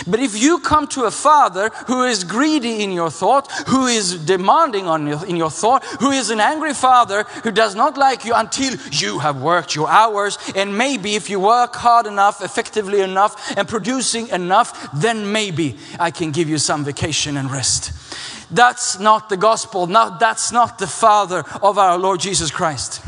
But 0.06 0.20
if 0.20 0.40
you 0.40 0.60
come 0.60 0.86
to 0.88 1.04
a 1.04 1.10
father 1.10 1.70
who 1.86 2.04
is 2.04 2.22
greedy 2.22 2.82
in 2.82 2.92
your 2.92 3.10
thought, 3.10 3.50
who 3.66 3.86
is 3.86 4.24
demanding 4.24 4.86
on 4.86 5.06
your, 5.06 5.24
in 5.26 5.36
your 5.36 5.50
thought, 5.50 5.84
who 6.00 6.10
is 6.10 6.30
an 6.30 6.38
angry 6.38 6.74
father 6.74 7.24
who 7.42 7.50
does 7.50 7.74
not 7.74 7.96
like 7.96 8.24
you 8.24 8.34
until 8.34 8.76
you 8.92 9.18
have 9.18 9.40
worked 9.40 9.74
your 9.74 9.88
hours, 9.88 10.38
and 10.54 10.76
maybe 10.76 11.14
if 11.14 11.30
you 11.30 11.40
work 11.40 11.74
hard 11.74 12.06
enough, 12.06 12.42
effectively 12.42 13.00
enough, 13.00 13.56
and 13.56 13.66
producing 13.66 14.28
enough, 14.28 14.90
then 14.92 15.32
maybe 15.32 15.76
I 15.98 16.10
can 16.10 16.30
give 16.30 16.48
you 16.48 16.58
some 16.58 16.84
vacation 16.84 17.36
and 17.36 17.50
rest. 17.50 17.92
That's 18.50 18.98
not 18.98 19.28
the 19.28 19.36
gospel. 19.36 19.86
No, 19.86 20.16
that's 20.18 20.52
not 20.52 20.78
the 20.78 20.86
father 20.86 21.44
of 21.62 21.78
our 21.78 21.96
Lord 21.98 22.20
Jesus 22.20 22.50
Christ. 22.50 23.02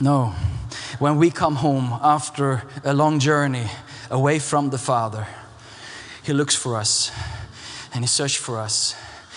No. 0.00 0.34
When 0.98 1.16
we 1.16 1.30
come 1.30 1.56
home 1.56 1.98
after 2.02 2.62
a 2.84 2.94
long 2.94 3.18
journey 3.18 3.66
away 4.10 4.38
from 4.38 4.70
the 4.70 4.78
Father, 4.78 5.26
He 6.22 6.32
looks 6.32 6.56
for 6.56 6.76
us 6.76 7.10
and 7.92 8.02
He 8.02 8.08
searches 8.08 8.36
for 8.36 8.58
us. 8.58 8.94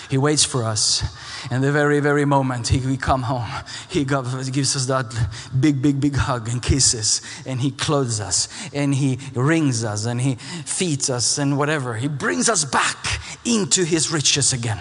He 0.10 0.18
waits 0.18 0.44
for 0.46 0.64
us. 0.64 1.04
And 1.52 1.64
the 1.64 1.72
very, 1.72 2.00
very 2.00 2.24
moment 2.24 2.70
he, 2.70 2.80
we 2.80 2.98
come 2.98 3.24
home, 3.24 3.50
He 3.90 4.06
gives 4.06 4.76
us 4.76 4.86
that 4.86 5.14
big, 5.60 5.82
big, 5.82 6.00
big 6.00 6.16
hug 6.16 6.48
and 6.48 6.62
kisses. 6.62 7.22
And 7.46 7.60
He 7.60 7.72
clothes 7.72 8.20
us 8.20 8.48
and 8.74 8.96
He 8.96 9.20
rings 9.34 9.84
us 9.84 10.06
and 10.06 10.22
He 10.22 10.36
feeds 10.36 11.10
us 11.10 11.38
and 11.38 11.58
whatever. 11.58 11.96
He 11.96 12.08
brings 12.08 12.48
us 12.48 12.64
back 12.64 13.20
into 13.44 13.84
His 13.84 14.12
riches 14.12 14.54
again. 14.54 14.80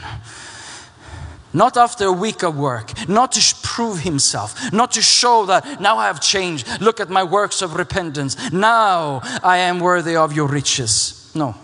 Not 1.55 1.77
after 1.77 2.07
a 2.07 2.13
week 2.13 2.43
of 2.43 2.57
work, 2.57 3.09
not 3.09 3.33
to 3.33 3.41
prove 3.73 4.01
himself, 4.01 4.71
not 4.71 4.93
to 4.93 5.01
show 5.01 5.47
that 5.47 5.81
now 5.81 5.97
I 5.97 6.07
have 6.07 6.21
changed. 6.21 6.69
Look 6.83 7.01
at 7.01 7.09
my 7.09 7.25
works 7.25 7.63
of 7.63 7.75
repentance. 7.75 8.37
Now 8.53 9.23
I 9.43 9.57
am 9.69 9.81
worthy 9.81 10.15
of 10.15 10.35
your 10.35 10.47
riches. 10.47 11.31
No, 11.35 11.55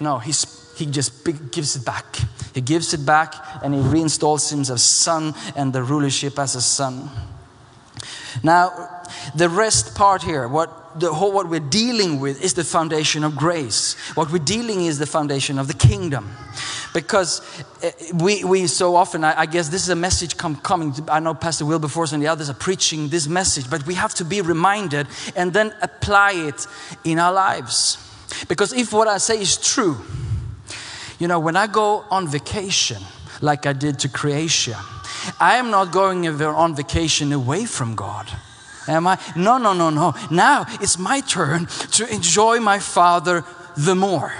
no, 0.00 0.18
he's 0.18 0.44
he 0.76 0.86
just 0.86 1.24
gives 1.50 1.76
it 1.76 1.84
back. 1.84 2.04
He 2.52 2.60
gives 2.60 2.92
it 2.92 3.06
back 3.06 3.34
and 3.62 3.72
he 3.72 3.80
reinstalls 3.80 4.52
him 4.52 4.60
as 4.60 4.82
son 4.82 5.34
and 5.56 5.72
the 5.72 5.82
rulership 5.82 6.38
as 6.38 6.56
a 6.56 6.60
son. 6.60 7.08
Now, 8.42 8.70
the 9.34 9.48
rest 9.48 9.94
part 9.94 10.22
here, 10.22 10.46
what 10.48 11.00
the 11.00 11.12
whole 11.12 11.32
what 11.32 11.48
we're 11.48 11.70
dealing 11.70 12.20
with 12.20 12.42
is 12.44 12.54
the 12.54 12.64
foundation 12.64 13.24
of 13.24 13.34
grace. 13.34 13.96
What 14.14 14.30
we're 14.30 14.44
dealing 14.44 14.84
is 14.86 14.98
the 14.98 15.06
foundation 15.06 15.58
of 15.58 15.68
the 15.68 15.74
kingdom. 15.74 16.36
Because 16.94 17.42
eh, 17.82 17.90
we, 18.14 18.44
we 18.44 18.66
so 18.66 18.96
often, 18.96 19.24
I, 19.24 19.40
I 19.40 19.46
guess 19.46 19.68
this 19.68 19.82
is 19.82 19.90
a 19.90 19.96
message 19.96 20.38
come, 20.38 20.56
coming. 20.56 20.94
I 21.08 21.20
know 21.20 21.34
Pastor 21.34 21.66
Wilberforce 21.66 22.12
and 22.12 22.22
the 22.22 22.28
others 22.28 22.48
are 22.48 22.54
preaching 22.54 23.08
this 23.08 23.28
message, 23.28 23.68
but 23.68 23.84
we 23.86 23.94
have 23.94 24.14
to 24.14 24.24
be 24.24 24.40
reminded 24.40 25.08
and 25.36 25.52
then 25.52 25.74
apply 25.82 26.32
it 26.32 26.66
in 27.04 27.18
our 27.18 27.32
lives. 27.32 27.98
Because 28.48 28.72
if 28.72 28.92
what 28.92 29.08
I 29.08 29.18
say 29.18 29.40
is 29.40 29.56
true, 29.58 29.98
you 31.18 31.28
know, 31.28 31.40
when 31.40 31.56
I 31.56 31.66
go 31.66 32.04
on 32.10 32.28
vacation, 32.28 33.02
like 33.40 33.66
I 33.66 33.72
did 33.72 33.98
to 34.00 34.08
Croatia, 34.08 34.78
I 35.40 35.56
am 35.56 35.70
not 35.70 35.92
going 35.92 36.26
on 36.26 36.76
vacation 36.76 37.32
away 37.32 37.64
from 37.64 37.94
God. 37.94 38.28
Am 38.86 39.06
I? 39.06 39.18
No, 39.34 39.58
no, 39.58 39.72
no, 39.72 39.90
no. 39.90 40.14
Now 40.30 40.66
it's 40.80 40.98
my 40.98 41.20
turn 41.20 41.66
to 41.92 42.12
enjoy 42.12 42.60
my 42.60 42.78
Father 42.78 43.44
the 43.76 43.94
more. 43.94 44.32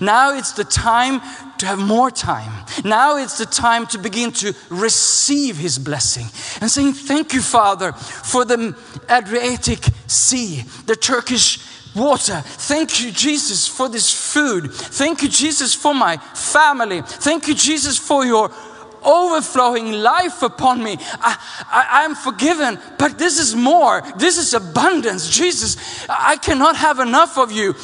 Now 0.00 0.36
it's 0.36 0.52
the 0.52 0.64
time 0.64 1.20
to 1.58 1.66
have 1.66 1.78
more 1.78 2.10
time. 2.10 2.64
Now 2.84 3.16
it's 3.16 3.38
the 3.38 3.46
time 3.46 3.86
to 3.88 3.98
begin 3.98 4.32
to 4.32 4.54
receive 4.70 5.56
His 5.56 5.78
blessing 5.78 6.26
and 6.60 6.70
saying, 6.70 6.94
Thank 6.94 7.32
you, 7.32 7.42
Father, 7.42 7.92
for 7.92 8.44
the 8.44 8.76
Adriatic 9.10 9.80
Sea, 10.06 10.62
the 10.86 10.96
Turkish 10.96 11.58
water. 11.94 12.40
Thank 12.44 13.02
you, 13.02 13.10
Jesus, 13.10 13.68
for 13.68 13.88
this 13.88 14.12
food. 14.12 14.72
Thank 14.72 15.22
you, 15.22 15.28
Jesus, 15.28 15.74
for 15.74 15.94
my 15.94 16.16
family. 16.16 17.02
Thank 17.02 17.48
you, 17.48 17.54
Jesus, 17.54 17.96
for 17.96 18.24
your 18.24 18.50
overflowing 19.04 19.92
life 19.92 20.42
upon 20.42 20.82
me. 20.82 20.96
I, 21.20 22.04
am 22.04 22.14
forgiven, 22.14 22.78
but 22.98 23.18
this 23.18 23.38
is 23.38 23.54
more. 23.54 24.02
This 24.16 24.38
is 24.38 24.54
abundance. 24.54 25.28
Jesus, 25.28 26.06
I 26.08 26.36
cannot 26.36 26.76
have 26.76 26.98
enough 27.00 27.38
of 27.38 27.52
you. 27.52 27.74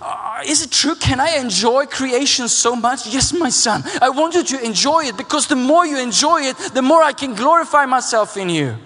Uh, 0.00 0.42
is 0.46 0.62
it 0.62 0.70
true? 0.70 0.94
Can 0.94 1.20
I 1.20 1.36
enjoy 1.36 1.84
creation 1.86 2.48
so 2.48 2.74
much? 2.74 3.06
Yes, 3.06 3.32
my 3.32 3.50
son. 3.50 3.82
I 4.00 4.08
want 4.08 4.34
you 4.34 4.42
to 4.42 4.64
enjoy 4.64 5.04
it 5.04 5.16
because 5.16 5.46
the 5.46 5.56
more 5.56 5.84
you 5.84 5.98
enjoy 5.98 6.42
it, 6.42 6.56
the 6.72 6.80
more 6.80 7.02
I 7.02 7.12
can 7.12 7.34
glorify 7.34 7.84
myself 7.84 8.36
in 8.36 8.48
you. 8.48 8.76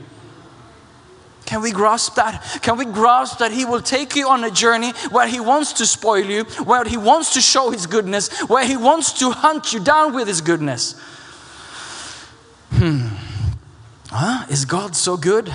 Can 1.47 1.61
we 1.61 1.71
grasp 1.71 2.15
that? 2.15 2.61
Can 2.63 2.79
we 2.79 2.85
grasp 2.85 3.39
that 3.39 3.53
He 3.53 3.65
will 3.65 3.83
take 3.83 4.17
you 4.17 4.29
on 4.29 4.43
a 4.45 4.51
journey 4.51 4.93
where 5.11 5.29
He 5.29 5.39
wants 5.39 5.75
to 5.75 5.87
spoil 5.87 6.25
you, 6.25 6.45
where 6.65 6.85
He 6.85 6.97
wants 6.97 7.35
to 7.35 7.41
show 7.41 7.71
His 7.71 7.87
goodness, 7.87 8.41
where 8.49 8.65
He 8.65 8.77
wants 8.77 9.13
to 9.21 9.31
hunt 9.31 9.73
you 9.73 9.79
down 9.79 10.15
with 10.15 10.27
His 10.27 10.41
goodness? 10.41 11.01
Hmm. 12.71 13.09
Huh? 14.09 14.47
Is 14.49 14.65
God 14.65 14.97
so 14.97 15.17
good? 15.17 15.53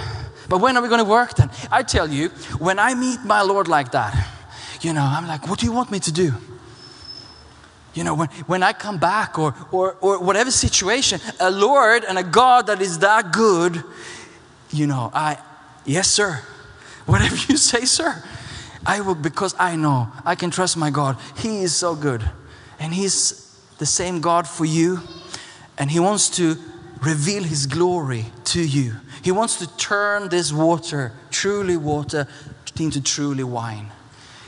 But 0.47 0.59
when 0.59 0.77
are 0.77 0.81
we 0.81 0.89
going 0.89 1.03
to 1.03 1.09
work 1.09 1.35
then? 1.35 1.49
I 1.71 1.83
tell 1.83 2.07
you, 2.07 2.29
when 2.59 2.79
I 2.79 2.93
meet 2.93 3.23
my 3.25 3.41
Lord 3.41 3.67
like 3.67 3.91
that, 3.91 4.38
you 4.81 4.93
know, 4.93 5.03
I'm 5.03 5.27
like, 5.27 5.47
what 5.47 5.59
do 5.59 5.65
you 5.65 5.71
want 5.71 5.91
me 5.91 5.99
to 5.99 6.11
do? 6.11 6.33
You 7.93 8.03
know, 8.03 8.13
when, 8.13 8.27
when 8.45 8.63
I 8.63 8.73
come 8.73 8.97
back 8.97 9.39
or, 9.39 9.55
or, 9.71 9.97
or 9.99 10.19
whatever 10.19 10.51
situation, 10.51 11.19
a 11.39 11.49
Lord 11.49 12.03
and 12.03 12.17
a 12.17 12.23
God 12.23 12.67
that 12.67 12.81
is 12.81 12.99
that 12.99 13.33
good, 13.33 13.83
you 14.71 14.87
know, 14.87 15.11
I, 15.13 15.37
yes, 15.85 16.09
sir. 16.09 16.41
Whatever 17.05 17.35
you 17.49 17.57
say, 17.57 17.85
sir. 17.85 18.23
I 18.85 19.01
will, 19.01 19.15
because 19.15 19.55
I 19.57 19.75
know 19.75 20.09
I 20.23 20.35
can 20.35 20.51
trust 20.51 20.77
my 20.77 20.91
God. 20.91 21.17
He 21.37 21.63
is 21.63 21.75
so 21.75 21.95
good. 21.95 22.23
And 22.79 22.93
He's 22.93 23.59
the 23.79 23.85
same 23.85 24.21
God 24.21 24.47
for 24.47 24.65
you. 24.65 24.99
And 25.77 25.89
He 25.89 25.99
wants 25.99 26.29
to 26.37 26.55
reveal 27.01 27.43
His 27.43 27.65
glory 27.65 28.25
to 28.45 28.61
you. 28.61 28.93
He 29.23 29.31
wants 29.31 29.57
to 29.57 29.77
turn 29.77 30.29
this 30.29 30.53
water, 30.53 31.13
truly 31.31 31.77
water, 31.77 32.27
into 32.79 33.01
truly 33.01 33.43
wine. 33.43 33.91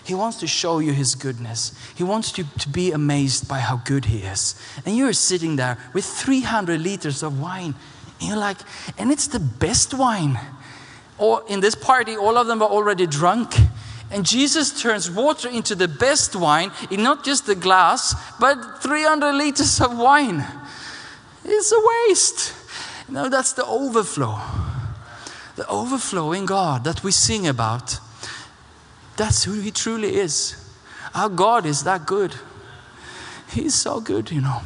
He 0.04 0.14
wants 0.16 0.38
to 0.38 0.48
show 0.48 0.80
you 0.80 0.94
His 0.94 1.16
goodness. 1.16 1.74
He 1.96 2.04
wants 2.04 2.38
you 2.38 2.46
to 2.60 2.70
be 2.70 2.92
amazed 2.92 3.48
by 3.48 3.60
how 3.60 3.78
good 3.78 4.06
He 4.06 4.20
is. 4.20 4.56
And 4.86 4.98
you're 4.98 5.14
sitting 5.14 5.56
there 5.58 5.78
with 5.94 6.06
300 6.06 6.82
liters 6.82 7.24
of 7.24 7.40
wine. 7.40 7.76
And 8.20 8.30
you're 8.30 8.38
like, 8.38 8.58
and 8.98 9.12
it's 9.12 9.28
the 9.28 9.40
best 9.40 9.94
wine. 9.94 10.40
Or 11.18 11.44
in 11.48 11.60
this 11.60 11.76
party, 11.76 12.18
all 12.18 12.38
of 12.38 12.48
them 12.48 12.60
were 12.60 12.66
already 12.66 13.06
drunk. 13.06 13.54
And 14.10 14.26
Jesus 14.26 14.82
turns 14.82 15.10
water 15.10 15.48
into 15.48 15.76
the 15.76 15.88
best 15.88 16.36
wine 16.36 16.72
in 16.90 17.04
not 17.04 17.24
just 17.24 17.46
the 17.46 17.56
glass, 17.56 18.16
but 18.40 18.82
300 18.82 19.34
liters 19.34 19.80
of 19.80 19.98
wine. 19.98 20.44
It's 21.46 21.72
a 21.72 22.10
waste. 22.10 22.54
No, 23.08 23.30
that's 23.30 23.54
the 23.54 23.66
overflow. 23.66 24.40
The 25.56 25.68
overflow 25.68 26.32
in 26.32 26.46
God 26.46 26.84
that 26.84 27.04
we 27.04 27.12
sing 27.12 27.48
about. 27.48 28.00
That's 29.22 29.44
who 29.44 29.60
He 29.60 29.70
truly 29.70 30.16
is. 30.16 30.56
Our 31.14 31.30
God 31.30 31.68
is 31.68 31.84
that 31.84 32.08
good. 32.08 32.34
He's 33.52 33.76
so 33.76 34.02
good, 34.02 34.32
you 34.32 34.42
know. 34.42 34.62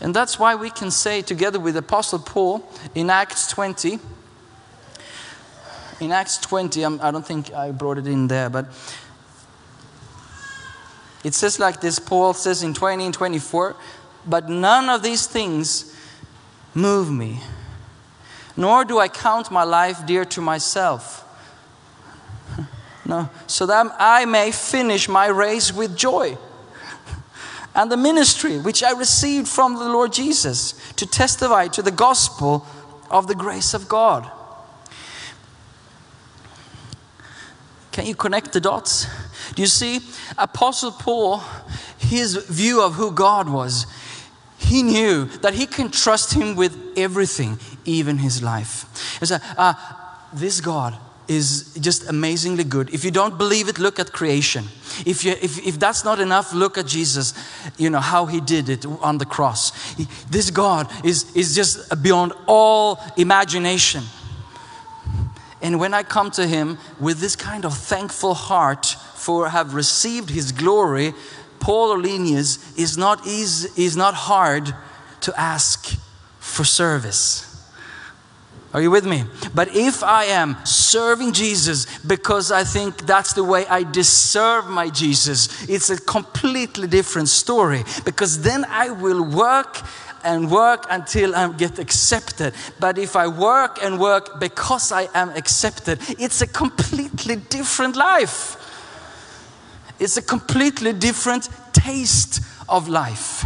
And 0.00 0.16
that's 0.16 0.38
why 0.38 0.54
we 0.54 0.70
can 0.70 0.90
say, 0.90 1.20
together 1.20 1.60
with 1.60 1.76
Apostle 1.76 2.20
Paul 2.20 2.66
in 2.94 3.10
Acts 3.10 3.48
20, 3.48 3.98
in 6.00 6.12
Acts 6.12 6.38
20, 6.38 6.82
I'm, 6.82 6.98
I 7.02 7.10
do 7.10 7.18
not 7.18 7.26
think 7.26 7.52
I 7.52 7.72
brought 7.72 7.98
it 7.98 8.06
in 8.06 8.26
there, 8.26 8.48
but 8.48 8.68
it 11.22 11.34
says 11.34 11.60
like 11.60 11.82
this 11.82 11.98
Paul 11.98 12.32
says 12.32 12.62
in 12.62 12.72
20 12.72 13.04
and 13.04 13.12
24, 13.12 13.76
but 14.24 14.48
none 14.48 14.88
of 14.88 15.02
these 15.02 15.26
things 15.26 15.94
move 16.72 17.12
me, 17.12 17.40
nor 18.56 18.86
do 18.86 18.98
I 18.98 19.08
count 19.08 19.50
my 19.50 19.64
life 19.64 20.06
dear 20.06 20.24
to 20.24 20.40
myself. 20.40 21.26
No, 23.10 23.28
so 23.48 23.66
that 23.66 23.92
I 23.98 24.24
may 24.24 24.52
finish 24.52 25.08
my 25.08 25.26
race 25.26 25.72
with 25.72 25.96
joy. 25.96 26.38
And 27.74 27.90
the 27.90 27.96
ministry 27.96 28.56
which 28.56 28.84
I 28.84 28.92
received 28.92 29.48
from 29.48 29.74
the 29.74 29.88
Lord 29.88 30.12
Jesus 30.12 30.74
to 30.94 31.06
testify 31.06 31.66
to 31.68 31.82
the 31.82 31.90
gospel 31.90 32.64
of 33.10 33.26
the 33.26 33.34
grace 33.34 33.74
of 33.74 33.88
God. 33.88 34.30
Can 37.90 38.06
you 38.06 38.14
connect 38.14 38.52
the 38.52 38.60
dots? 38.60 39.08
Do 39.56 39.62
you 39.62 39.66
see? 39.66 39.98
Apostle 40.38 40.92
Paul, 40.92 41.42
his 41.98 42.36
view 42.36 42.80
of 42.80 42.94
who 42.94 43.10
God 43.10 43.48
was, 43.48 43.86
he 44.56 44.84
knew 44.84 45.24
that 45.42 45.54
he 45.54 45.66
can 45.66 45.90
trust 45.90 46.34
him 46.34 46.54
with 46.54 46.78
everything, 46.96 47.58
even 47.84 48.18
his 48.18 48.40
life. 48.40 49.18
He 49.18 49.26
said, 49.26 49.42
uh, 49.58 49.74
This 50.32 50.60
God 50.60 50.96
is 51.30 51.72
just 51.80 52.08
amazingly 52.08 52.64
good. 52.64 52.92
If 52.92 53.04
you 53.04 53.12
don't 53.12 53.38
believe 53.38 53.68
it, 53.68 53.78
look 53.78 54.00
at 54.00 54.10
creation. 54.10 54.64
If, 55.06 55.24
you, 55.24 55.30
if, 55.40 55.64
if 55.64 55.78
that's 55.78 56.04
not 56.04 56.18
enough, 56.18 56.52
look 56.52 56.76
at 56.76 56.88
Jesus, 56.88 57.34
you 57.78 57.88
know, 57.88 58.00
how 58.00 58.26
he 58.26 58.40
did 58.40 58.68
it 58.68 58.84
on 58.84 59.18
the 59.18 59.24
cross. 59.24 59.94
He- 59.94 60.08
this 60.28 60.50
God 60.50 60.90
is, 61.04 61.34
is 61.36 61.54
just 61.54 62.02
beyond 62.02 62.32
all 62.48 62.98
imagination. 63.16 64.02
And 65.62 65.78
when 65.78 65.94
I 65.94 66.02
come 66.02 66.32
to 66.32 66.48
him 66.48 66.78
with 66.98 67.20
this 67.20 67.36
kind 67.36 67.64
of 67.64 67.76
thankful 67.78 68.34
heart 68.34 68.86
for 69.14 69.50
have 69.50 69.74
received 69.74 70.30
his 70.30 70.50
glory, 70.50 71.14
Paul 71.60 71.96
Olenius 71.96 72.76
is 72.76 72.98
not 72.98 73.24
easy, 73.24 73.68
is 73.80 73.96
not 73.96 74.14
hard 74.14 74.74
to 75.20 75.40
ask 75.40 75.96
for 76.40 76.64
service. 76.64 77.49
Are 78.72 78.80
you 78.80 78.90
with 78.90 79.04
me? 79.04 79.24
But 79.52 79.74
if 79.74 80.04
I 80.04 80.24
am 80.26 80.56
serving 80.64 81.32
Jesus 81.32 81.98
because 82.00 82.52
I 82.52 82.62
think 82.62 83.04
that's 83.04 83.32
the 83.32 83.42
way 83.42 83.66
I 83.66 83.82
deserve 83.82 84.68
my 84.68 84.90
Jesus, 84.90 85.68
it's 85.68 85.90
a 85.90 86.00
completely 86.00 86.86
different 86.86 87.28
story 87.28 87.82
because 88.04 88.42
then 88.42 88.64
I 88.68 88.90
will 88.90 89.24
work 89.24 89.80
and 90.22 90.50
work 90.50 90.86
until 90.88 91.34
I 91.34 91.52
get 91.52 91.78
accepted. 91.80 92.54
But 92.78 92.98
if 92.98 93.16
I 93.16 93.26
work 93.26 93.82
and 93.82 93.98
work 93.98 94.38
because 94.38 94.92
I 94.92 95.08
am 95.14 95.30
accepted, 95.30 95.98
it's 96.18 96.40
a 96.40 96.46
completely 96.46 97.36
different 97.36 97.96
life. 97.96 98.56
It's 99.98 100.16
a 100.16 100.22
completely 100.22 100.92
different 100.92 101.48
taste 101.72 102.40
of 102.68 102.88
life. 102.88 103.44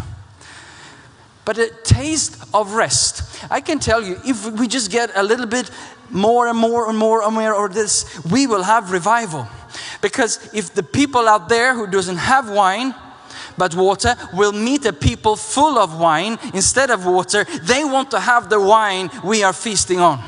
But 1.45 1.59
a 1.59 1.69
taste 1.83 2.43
of 2.55 2.75
rest. 2.75 3.45
I 3.51 3.61
can 3.61 3.79
tell 3.79 4.03
you, 4.03 4.19
if 4.25 4.51
we 4.53 4.67
just 4.67 4.91
get 4.91 5.11
a 5.15 5.23
little 5.23 5.47
bit 5.47 5.71
more 6.11 6.49
and 6.49 6.59
more 6.59 6.89
and 6.89 6.97
more 6.97 7.23
and 7.23 7.35
more 7.35 7.67
of 7.67 7.75
this, 7.75 8.05
we 8.25 8.47
will 8.47 8.63
have 8.63 8.91
revival. 8.93 9.47
Because 10.01 10.39
if 10.55 10.75
the 10.75 10.83
people 10.83 11.29
out 11.29 11.49
there 11.49 11.75
who 11.75 11.87
doesn't 11.87 12.17
have 12.17 12.51
wine, 12.51 12.95
but 13.57 13.75
water 13.75 14.17
will 14.33 14.53
meet 14.53 14.85
a 14.85 14.93
people 14.93 15.37
full 15.37 15.79
of 15.79 15.99
wine 15.99 16.39
instead 16.53 16.91
of 16.91 17.07
water, 17.07 17.45
they 17.63 17.85
want 17.85 18.11
to 18.11 18.21
have 18.21 18.51
the 18.51 18.61
wine 18.61 19.11
we 19.23 19.43
are 19.43 19.53
feasting 19.53 20.01
on. 20.01 20.23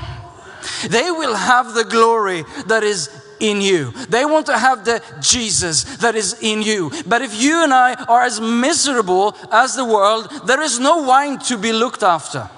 They 0.88 1.10
will 1.10 1.34
have 1.34 1.74
the 1.74 1.84
glory 1.84 2.44
that 2.66 2.82
is 2.82 3.10
in 3.40 3.60
you. 3.60 3.92
They 4.08 4.24
want 4.24 4.46
to 4.46 4.58
have 4.58 4.84
the 4.84 5.02
Jesus 5.20 5.84
that 5.98 6.14
is 6.14 6.36
in 6.42 6.62
you. 6.62 6.90
But 7.06 7.22
if 7.22 7.40
you 7.40 7.62
and 7.62 7.72
I 7.72 7.94
are 7.94 8.22
as 8.22 8.40
miserable 8.40 9.36
as 9.50 9.74
the 9.74 9.84
world, 9.84 10.30
there 10.46 10.62
is 10.62 10.78
no 10.78 11.02
wine 11.02 11.38
to 11.40 11.56
be 11.56 11.72
looked 11.72 12.02
after. 12.02 12.48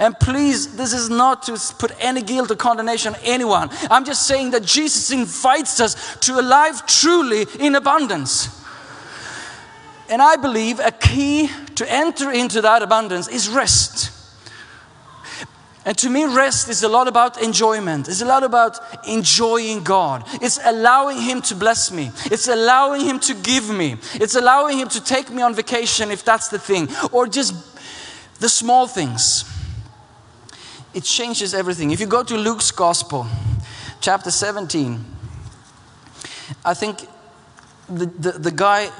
And 0.00 0.18
please, 0.18 0.76
this 0.76 0.92
is 0.92 1.10
not 1.10 1.42
to 1.44 1.74
put 1.78 1.92
any 2.00 2.22
guilt 2.22 2.50
or 2.50 2.56
condemnation 2.56 3.14
on 3.14 3.20
anyone. 3.24 3.68
I'm 3.90 4.04
just 4.04 4.26
saying 4.26 4.52
that 4.52 4.62
Jesus 4.62 5.10
invites 5.10 5.80
us 5.80 6.16
to 6.18 6.38
a 6.38 6.42
life 6.42 6.86
truly 6.86 7.46
in 7.58 7.74
abundance. 7.74 8.60
And 10.08 10.22
I 10.22 10.36
believe 10.36 10.78
a 10.78 10.92
key 10.92 11.50
to 11.76 11.90
enter 11.90 12.30
into 12.30 12.60
that 12.60 12.82
abundance 12.82 13.28
is 13.28 13.48
rest. 13.48 14.21
And 15.84 15.98
to 15.98 16.08
me, 16.08 16.24
rest 16.24 16.68
is 16.68 16.84
a 16.84 16.88
lot 16.88 17.08
about 17.08 17.42
enjoyment. 17.42 18.08
It's 18.08 18.20
a 18.20 18.26
lot 18.26 18.44
about 18.44 18.78
enjoying 19.06 19.82
God. 19.82 20.22
It's 20.34 20.60
allowing 20.64 21.20
Him 21.20 21.42
to 21.42 21.56
bless 21.56 21.90
me. 21.90 22.12
It's 22.26 22.46
allowing 22.46 23.04
Him 23.04 23.18
to 23.20 23.34
give 23.34 23.68
me. 23.68 23.96
It's 24.14 24.36
allowing 24.36 24.78
Him 24.78 24.88
to 24.90 25.02
take 25.02 25.30
me 25.30 25.42
on 25.42 25.54
vacation 25.54 26.10
if 26.10 26.24
that's 26.24 26.48
the 26.48 26.58
thing. 26.58 26.88
Or 27.10 27.26
just 27.26 27.54
the 28.38 28.48
small 28.48 28.86
things. 28.86 29.44
It 30.94 31.04
changes 31.04 31.52
everything. 31.52 31.90
If 31.90 32.00
you 32.00 32.06
go 32.06 32.22
to 32.22 32.36
Luke's 32.36 32.70
Gospel, 32.70 33.26
chapter 34.00 34.30
17, 34.30 35.04
I 36.64 36.74
think 36.74 37.08
the, 37.88 38.06
the, 38.06 38.32
the 38.32 38.50
guy, 38.50 38.90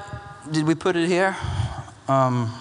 did 0.51 0.65
we 0.65 0.75
put 0.75 0.95
it 0.95 1.07
here? 1.07 1.37
Um, 2.07 2.51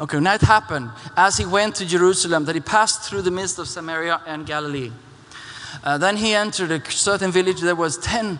Okay, 0.00 0.20
now 0.20 0.34
it 0.34 0.40
happened 0.40 0.90
as 1.16 1.36
he 1.36 1.44
went 1.44 1.74
to 1.76 1.86
Jerusalem 1.86 2.46
that 2.46 2.54
he 2.54 2.60
passed 2.60 3.02
through 3.02 3.22
the 3.22 3.30
midst 3.30 3.58
of 3.58 3.68
Samaria 3.68 4.22
and 4.26 4.46
Galilee. 4.46 4.90
Uh, 5.84 5.98
then 5.98 6.16
he 6.16 6.34
entered 6.34 6.70
a 6.70 6.90
certain 6.90 7.30
village. 7.30 7.60
There 7.60 7.74
was 7.74 7.98
ten. 7.98 8.38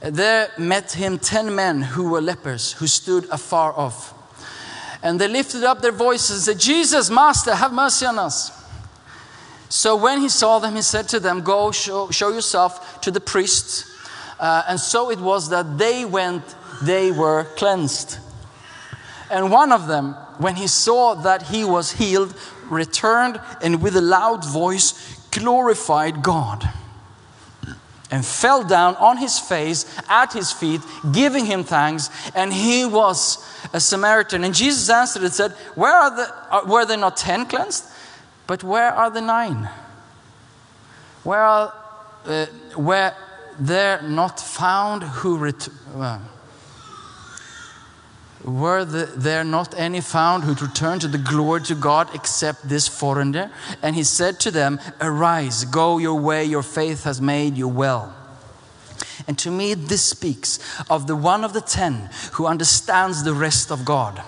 There 0.00 0.50
met 0.56 0.92
him 0.92 1.18
ten 1.18 1.54
men 1.54 1.82
who 1.82 2.10
were 2.10 2.20
lepers, 2.20 2.72
who 2.72 2.86
stood 2.86 3.28
afar 3.30 3.72
off, 3.72 4.14
and 5.02 5.20
they 5.20 5.28
lifted 5.28 5.64
up 5.64 5.82
their 5.82 5.92
voices 5.92 6.48
and 6.48 6.58
said, 6.58 6.60
"Jesus, 6.60 7.10
Master, 7.10 7.54
have 7.54 7.72
mercy 7.72 8.06
on 8.06 8.18
us." 8.18 8.52
So 9.68 9.96
when 9.96 10.20
he 10.20 10.28
saw 10.28 10.60
them, 10.60 10.76
he 10.76 10.82
said 10.82 11.08
to 11.08 11.20
them, 11.20 11.42
"Go 11.42 11.72
show, 11.72 12.10
show 12.10 12.30
yourself 12.30 13.00
to 13.02 13.10
the 13.10 13.20
priests." 13.20 13.84
Uh, 14.38 14.62
and 14.68 14.80
so 14.80 15.10
it 15.10 15.18
was 15.18 15.50
that 15.50 15.76
they 15.76 16.04
went; 16.04 16.42
they 16.82 17.10
were 17.10 17.44
cleansed. 17.56 18.18
And 19.30 19.50
one 19.50 19.72
of 19.72 19.88
them, 19.88 20.14
when 20.38 20.56
he 20.56 20.66
saw 20.66 21.14
that 21.14 21.42
he 21.42 21.64
was 21.64 21.92
healed, 21.92 22.34
returned 22.68 23.40
and 23.62 23.82
with 23.82 23.96
a 23.96 24.00
loud 24.00 24.44
voice 24.44 25.18
glorified 25.30 26.22
God 26.22 26.68
and 28.10 28.24
fell 28.24 28.62
down 28.64 28.94
on 28.96 29.16
his 29.18 29.38
face 29.38 29.84
at 30.08 30.32
his 30.32 30.52
feet, 30.52 30.80
giving 31.12 31.46
him 31.46 31.64
thanks. 31.64 32.08
And 32.34 32.52
he 32.52 32.84
was 32.86 33.44
a 33.72 33.80
Samaritan. 33.80 34.44
And 34.44 34.54
Jesus 34.54 34.88
answered 34.88 35.22
and 35.22 35.32
said, 35.32 35.52
Where 35.74 35.92
are 35.94 36.16
the, 36.16 36.34
are- 36.50 36.64
were 36.66 36.84
there 36.86 36.96
not 36.96 37.16
ten 37.16 37.46
cleansed? 37.46 37.84
But 38.46 38.62
where 38.62 38.92
are 38.92 39.10
the 39.10 39.20
nine? 39.20 39.68
Where 41.24 41.42
are 41.42 41.72
uh, 42.26 42.46
were 42.76 43.12
there 43.58 44.02
not 44.02 44.38
found 44.40 45.02
who 45.02 45.38
ret- 45.38 45.68
uh, 45.96 46.18
were 48.44 48.84
there 48.84 49.44
not 49.44 49.74
any 49.78 50.00
found 50.00 50.44
who 50.44 50.54
returned 50.54 51.00
to 51.00 51.08
the 51.08 51.18
glory 51.18 51.62
to 51.62 51.74
God 51.74 52.14
except 52.14 52.68
this 52.68 52.86
foreigner? 52.86 53.50
And 53.82 53.96
he 53.96 54.04
said 54.04 54.38
to 54.40 54.50
them, 54.50 54.80
Arise, 55.00 55.64
go 55.64 55.98
your 55.98 56.20
way, 56.20 56.44
your 56.44 56.62
faith 56.62 57.04
has 57.04 57.20
made 57.20 57.56
you 57.56 57.68
well. 57.68 58.14
And 59.26 59.38
to 59.38 59.50
me, 59.50 59.74
this 59.74 60.04
speaks 60.04 60.58
of 60.88 61.06
the 61.06 61.16
one 61.16 61.42
of 61.42 61.52
the 61.52 61.60
ten 61.60 62.10
who 62.32 62.46
understands 62.46 63.24
the 63.24 63.34
rest 63.34 63.72
of 63.72 63.84
God, 63.84 64.22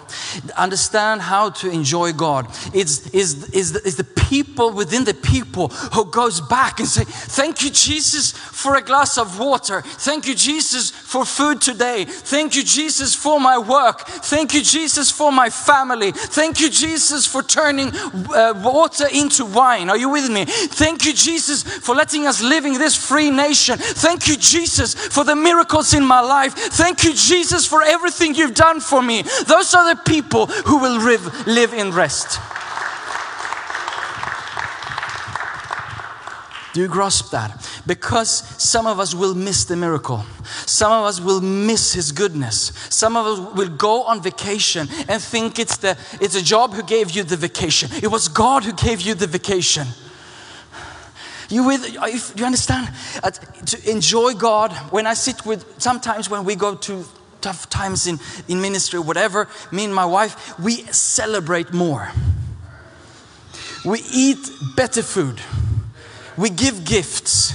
understand 0.56 1.20
how 1.22 1.50
to 1.50 1.70
enjoy 1.70 2.12
God. 2.12 2.46
It's, 2.74 3.06
is, 3.10 3.50
is, 3.50 3.74
the, 3.74 3.86
is 3.86 3.96
the 3.96 4.04
people 4.04 4.72
within 4.72 5.04
the 5.04 5.14
people 5.14 5.68
who 5.68 6.10
goes 6.10 6.40
back 6.40 6.80
and 6.80 6.88
say, 6.88 7.04
Thank 7.04 7.62
you, 7.62 7.70
Jesus, 7.70 8.32
for 8.58 8.74
a 8.74 8.82
glass 8.82 9.18
of 9.18 9.38
water. 9.38 9.82
Thank 9.82 10.26
you, 10.26 10.34
Jesus, 10.34 10.90
for 10.90 11.24
food 11.24 11.60
today. 11.60 12.04
Thank 12.04 12.56
you, 12.56 12.64
Jesus, 12.64 13.14
for 13.14 13.38
my 13.38 13.56
work. 13.56 14.00
Thank 14.00 14.52
you, 14.52 14.62
Jesus, 14.62 15.12
for 15.12 15.30
my 15.30 15.48
family. 15.48 16.10
Thank 16.10 16.60
you, 16.60 16.68
Jesus, 16.68 17.24
for 17.24 17.44
turning 17.44 17.94
uh, 17.94 18.60
water 18.64 19.06
into 19.14 19.44
wine. 19.44 19.88
Are 19.88 19.96
you 19.96 20.08
with 20.08 20.28
me? 20.28 20.44
Thank 20.44 21.06
you, 21.06 21.12
Jesus, 21.12 21.62
for 21.62 21.94
letting 21.94 22.26
us 22.26 22.42
live 22.42 22.64
in 22.64 22.72
this 22.72 22.96
free 22.96 23.30
nation. 23.30 23.78
Thank 23.78 24.26
you, 24.26 24.36
Jesus, 24.36 24.92
for 24.92 25.22
the 25.22 25.36
miracles 25.36 25.94
in 25.94 26.04
my 26.04 26.20
life. 26.20 26.54
Thank 26.54 27.04
you, 27.04 27.14
Jesus, 27.14 27.64
for 27.64 27.84
everything 27.84 28.34
you've 28.34 28.56
done 28.56 28.80
for 28.80 29.00
me. 29.00 29.22
Those 29.46 29.72
are 29.72 29.94
the 29.94 30.02
people 30.02 30.46
who 30.46 30.78
will 30.78 30.98
live, 30.98 31.46
live 31.46 31.72
in 31.72 31.92
rest. 31.92 32.40
Do 36.78 36.82
you 36.82 36.88
grasp 36.88 37.32
that? 37.32 37.68
Because 37.88 38.30
some 38.30 38.86
of 38.86 39.00
us 39.00 39.12
will 39.12 39.34
miss 39.34 39.64
the 39.64 39.74
miracle. 39.74 40.24
Some 40.64 40.92
of 40.92 41.06
us 41.06 41.20
will 41.20 41.40
miss 41.40 41.92
his 41.92 42.12
goodness. 42.12 42.70
Some 42.88 43.16
of 43.16 43.26
us 43.26 43.56
will 43.56 43.68
go 43.68 44.04
on 44.04 44.22
vacation 44.22 44.86
and 45.08 45.20
think 45.20 45.58
it's 45.58 45.78
the 45.78 45.98
it's 46.20 46.36
a 46.36 46.40
job 46.40 46.74
who 46.74 46.84
gave 46.84 47.10
you 47.10 47.24
the 47.24 47.36
vacation. 47.36 47.90
It 48.00 48.12
was 48.12 48.28
God 48.28 48.62
who 48.62 48.72
gave 48.72 49.00
you 49.00 49.14
the 49.14 49.26
vacation. 49.26 49.88
You 51.48 51.66
with 51.66 51.92
you 52.36 52.44
understand 52.44 52.94
to 53.66 53.90
enjoy 53.90 54.34
God 54.34 54.72
when 54.92 55.08
I 55.08 55.14
sit 55.14 55.44
with 55.44 55.82
sometimes 55.82 56.30
when 56.30 56.44
we 56.44 56.54
go 56.54 56.76
to 56.76 57.04
tough 57.40 57.68
times 57.68 58.06
in, 58.06 58.20
in 58.46 58.60
ministry 58.60 59.00
whatever 59.00 59.48
me 59.72 59.84
and 59.84 59.92
my 59.92 60.06
wife 60.06 60.56
we 60.60 60.76
celebrate 60.92 61.72
more 61.72 62.12
we 63.84 64.00
eat 64.12 64.38
better 64.76 65.02
food 65.02 65.40
we 66.38 66.50
give 66.50 66.84
gifts. 66.84 67.52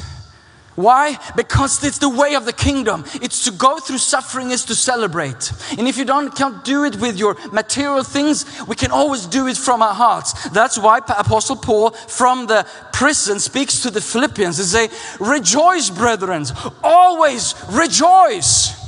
Why? 0.75 1.19
Because 1.35 1.83
it's 1.83 1.99
the 1.99 2.09
way 2.09 2.33
of 2.35 2.45
the 2.45 2.53
kingdom. 2.53 3.05
It's 3.21 3.45
to 3.45 3.51
go 3.51 3.77
through 3.77 3.99
suffering 3.99 4.49
is 4.49 4.65
to 4.65 4.75
celebrate. 4.75 5.51
And 5.77 5.87
if 5.87 5.97
you 5.97 6.05
don't 6.05 6.35
can't 6.35 6.63
do 6.63 6.83
it 6.83 6.95
with 6.95 7.15
your 7.15 7.37
material 7.51 8.03
things, 8.03 8.45
we 8.67 8.75
can 8.75 8.89
always 8.89 9.27
do 9.27 9.45
it 9.47 9.55
from 9.55 9.83
our 9.83 9.93
hearts. 9.93 10.49
That's 10.49 10.79
why 10.79 10.97
Apostle 10.97 11.57
Paul 11.57 11.91
from 11.91 12.47
the 12.47 12.65
prison 12.91 13.39
speaks 13.39 13.81
to 13.83 13.91
the 13.91 14.01
Philippians 14.01 14.57
and 14.57 14.67
say, 14.67 14.89
"Rejoice, 15.19 15.91
brethren, 15.91 16.47
always 16.83 17.53
rejoice." 17.69 18.82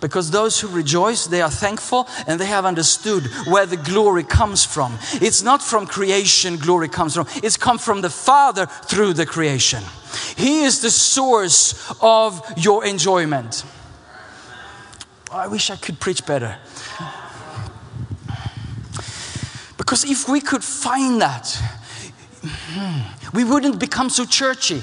Because 0.00 0.30
those 0.30 0.58
who 0.60 0.68
rejoice, 0.68 1.26
they 1.26 1.42
are 1.42 1.50
thankful 1.50 2.08
and 2.26 2.40
they 2.40 2.46
have 2.46 2.64
understood 2.64 3.26
where 3.46 3.66
the 3.66 3.76
glory 3.76 4.24
comes 4.24 4.64
from. 4.64 4.98
It's 5.14 5.42
not 5.42 5.62
from 5.62 5.86
creation 5.86 6.56
glory 6.56 6.88
comes 6.88 7.14
from. 7.14 7.26
It's 7.42 7.56
come 7.56 7.78
from 7.78 8.00
the 8.00 8.10
Father 8.10 8.66
through 8.66 9.12
the 9.14 9.26
creation. 9.26 9.82
He 10.36 10.62
is 10.62 10.80
the 10.80 10.90
source 10.90 11.94
of 12.00 12.42
your 12.56 12.84
enjoyment. 12.84 13.64
Oh, 15.30 15.36
I 15.36 15.46
wish 15.46 15.70
I 15.70 15.76
could 15.76 16.00
preach 16.00 16.26
better. 16.26 16.58
Because 19.76 20.04
if 20.04 20.28
we 20.28 20.40
could 20.40 20.64
find 20.64 21.20
that, 21.20 21.56
hmm, 22.44 23.36
we 23.36 23.44
wouldn't 23.44 23.78
become 23.78 24.10
so 24.10 24.24
churchy. 24.24 24.82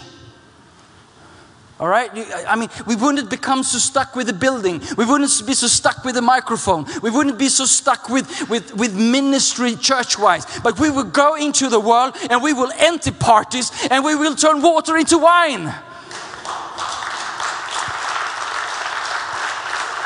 All 1.80 1.88
right? 1.88 2.10
I 2.48 2.56
mean, 2.56 2.70
we 2.88 2.96
wouldn't 2.96 3.30
become 3.30 3.62
so 3.62 3.78
stuck 3.78 4.16
with 4.16 4.28
the 4.28 4.34
building. 4.34 4.82
We 4.98 5.06
wouldn't 5.06 5.46
be 5.46 5.54
so 5.54 5.68
stuck 5.68 6.04
with 6.04 6.16
the 6.16 6.22
microphone. 6.22 6.86
We 7.04 7.12
wouldn't 7.12 7.38
be 7.38 7.50
so 7.50 7.66
stuck 7.66 8.10
with, 8.10 8.50
with, 8.50 8.76
with 8.76 8.96
ministry 8.96 9.76
church 9.76 10.18
wise. 10.18 10.46
But 10.62 10.80
we 10.80 10.90
will 10.90 11.04
go 11.04 11.36
into 11.36 11.70
the 11.70 11.80
world 11.80 12.16
and 12.32 12.42
we 12.42 12.54
will 12.54 12.72
empty 12.78 13.12
parties 13.12 13.72
and 13.92 14.04
we 14.04 14.16
will 14.16 14.36
turn 14.36 14.62
water 14.62 14.98
into 14.98 15.20
wine. 15.20 15.74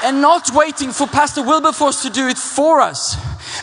and 0.03 0.19
not 0.19 0.49
waiting 0.53 0.91
for 0.91 1.05
Pastor 1.05 1.43
Wilberforce 1.43 2.01
to 2.01 2.09
do 2.09 2.27
it 2.27 2.37
for 2.37 2.81
us. 2.81 3.15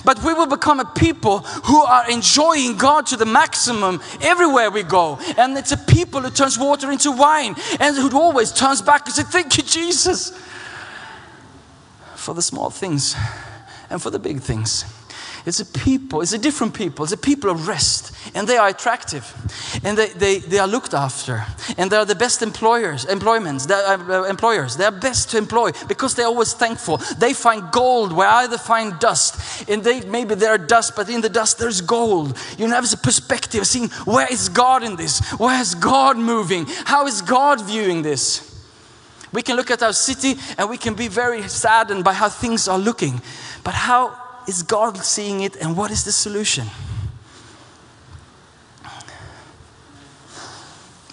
But 0.08 0.24
we 0.24 0.32
will 0.32 0.46
become 0.46 0.80
a 0.80 0.86
people 0.86 1.40
who 1.40 1.82
are 1.82 2.10
enjoying 2.10 2.78
God 2.78 3.04
to 3.08 3.16
the 3.18 3.26
maximum 3.26 4.00
everywhere 4.22 4.70
we 4.70 4.82
go. 4.82 5.18
And 5.36 5.54
it's 5.58 5.70
a 5.70 5.76
people 5.76 6.22
who 6.22 6.30
turns 6.30 6.58
water 6.58 6.90
into 6.90 7.12
wine 7.12 7.54
and 7.78 7.94
who 7.94 8.18
always 8.18 8.50
turns 8.50 8.80
back 8.80 9.04
and 9.04 9.14
says, 9.14 9.26
Thank 9.26 9.58
you, 9.58 9.62
Jesus, 9.64 10.30
for 12.14 12.32
the 12.32 12.40
small 12.40 12.70
things 12.70 13.14
and 13.90 14.00
for 14.00 14.08
the 14.08 14.18
big 14.18 14.40
things. 14.40 14.86
It's 15.46 15.60
a 15.60 15.66
people, 15.66 16.20
it's 16.20 16.32
a 16.32 16.38
different 16.38 16.74
people, 16.74 17.04
it's 17.04 17.12
a 17.12 17.16
people 17.16 17.50
of 17.50 17.68
rest. 17.68 18.14
And 18.34 18.46
they 18.46 18.56
are 18.56 18.68
attractive. 18.68 19.24
And 19.84 19.96
they, 19.96 20.08
they, 20.08 20.38
they 20.38 20.58
are 20.58 20.66
looked 20.66 20.94
after. 20.94 21.46
And 21.76 21.90
they 21.90 21.96
are 21.96 22.04
the 22.04 22.14
best 22.14 22.42
employers, 22.42 23.04
employments, 23.04 23.66
they 23.66 23.74
are, 23.74 24.12
uh, 24.12 24.24
employers. 24.24 24.76
They 24.76 24.84
are 24.84 24.92
best 24.92 25.30
to 25.30 25.38
employ 25.38 25.70
because 25.86 26.14
they're 26.14 26.26
always 26.26 26.52
thankful. 26.52 26.98
They 27.18 27.32
find 27.32 27.70
gold 27.72 28.12
where 28.12 28.28
others 28.28 28.60
find 28.60 28.98
dust. 28.98 29.68
And 29.68 29.82
they 29.82 30.00
maybe 30.00 30.34
there 30.34 30.50
are 30.50 30.58
dust, 30.58 30.94
but 30.96 31.08
in 31.08 31.20
the 31.20 31.28
dust 31.28 31.58
there's 31.58 31.80
gold. 31.80 32.36
You 32.58 32.68
have 32.68 32.92
a 32.92 32.96
perspective, 32.96 33.66
seeing 33.66 33.88
where 34.04 34.26
is 34.30 34.48
God 34.48 34.82
in 34.82 34.96
this? 34.96 35.20
Where 35.38 35.60
is 35.60 35.74
God 35.74 36.16
moving? 36.16 36.66
How 36.84 37.06
is 37.06 37.22
God 37.22 37.60
viewing 37.64 38.02
this? 38.02 38.44
We 39.32 39.42
can 39.42 39.56
look 39.56 39.70
at 39.70 39.82
our 39.82 39.92
city 39.92 40.36
and 40.56 40.70
we 40.70 40.78
can 40.78 40.94
be 40.94 41.08
very 41.08 41.42
saddened 41.48 42.04
by 42.04 42.14
how 42.14 42.28
things 42.28 42.66
are 42.68 42.78
looking. 42.78 43.20
But 43.62 43.74
how 43.74 44.27
is 44.48 44.62
God 44.62 44.96
seeing 44.96 45.42
it 45.42 45.56
and 45.56 45.76
what 45.76 45.90
is 45.90 46.04
the 46.04 46.12
solution? 46.12 46.66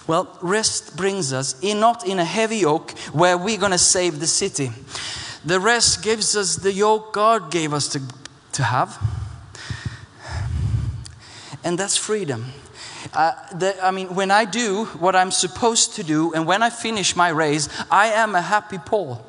Well, 0.06 0.38
rest 0.40 0.96
brings 0.96 1.32
us 1.32 1.60
in 1.62 1.80
not 1.80 2.06
in 2.06 2.18
a 2.18 2.24
heavy 2.24 2.58
yoke 2.58 2.92
where 3.12 3.36
we're 3.36 3.58
going 3.58 3.72
to 3.72 3.78
save 3.78 4.20
the 4.20 4.26
city. 4.26 4.70
The 5.44 5.60
rest 5.60 6.02
gives 6.02 6.34
us 6.34 6.56
the 6.56 6.72
yoke 6.72 7.12
God 7.12 7.50
gave 7.50 7.74
us 7.74 7.88
to, 7.88 8.00
to 8.52 8.62
have. 8.62 8.98
And 11.62 11.76
that's 11.76 11.96
freedom. 11.96 12.46
Uh, 13.12 13.32
the, 13.52 13.76
I 13.84 13.90
mean, 13.90 14.14
when 14.14 14.30
I 14.30 14.44
do 14.44 14.84
what 15.00 15.16
I'm 15.16 15.32
supposed 15.32 15.96
to 15.96 16.04
do, 16.04 16.32
and 16.32 16.46
when 16.46 16.62
I 16.62 16.70
finish 16.70 17.16
my 17.16 17.30
race, 17.30 17.68
I 17.90 18.08
am 18.08 18.34
a 18.34 18.42
happy 18.42 18.78
Paul. 18.78 19.25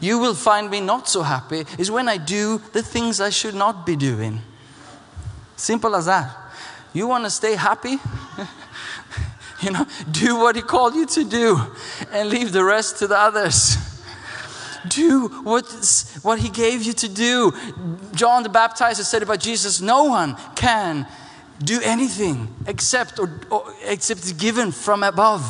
You 0.00 0.18
will 0.18 0.34
find 0.34 0.70
me 0.70 0.80
not 0.80 1.08
so 1.08 1.22
happy 1.22 1.64
is 1.78 1.90
when 1.90 2.08
I 2.08 2.16
do 2.16 2.58
the 2.72 2.82
things 2.82 3.20
I 3.20 3.30
should 3.30 3.54
not 3.54 3.84
be 3.84 3.96
doing. 3.96 4.40
Simple 5.56 5.96
as 5.96 6.06
that. 6.06 6.36
You 6.92 7.06
want 7.06 7.24
to 7.24 7.30
stay 7.30 7.56
happy? 7.56 7.98
you 9.62 9.70
know, 9.70 9.86
do 10.10 10.36
what 10.36 10.56
he 10.56 10.62
called 10.62 10.94
you 10.94 11.06
to 11.06 11.24
do 11.24 11.60
and 12.12 12.28
leave 12.28 12.52
the 12.52 12.64
rest 12.64 12.98
to 12.98 13.06
the 13.06 13.18
others. 13.18 13.76
Do 14.88 15.28
what, 15.42 15.66
what 16.22 16.38
he 16.38 16.48
gave 16.48 16.82
you 16.82 16.92
to 16.94 17.08
do. 17.08 17.52
John 18.14 18.44
the 18.44 18.48
Baptizer 18.48 19.02
said 19.02 19.22
about 19.22 19.40
Jesus, 19.40 19.80
no 19.80 20.04
one 20.04 20.36
can 20.54 21.06
do 21.62 21.80
anything 21.82 22.54
except 22.66 23.18
or, 23.18 23.40
or 23.50 23.64
except 23.84 24.38
given 24.38 24.70
from 24.70 25.02
above. 25.02 25.42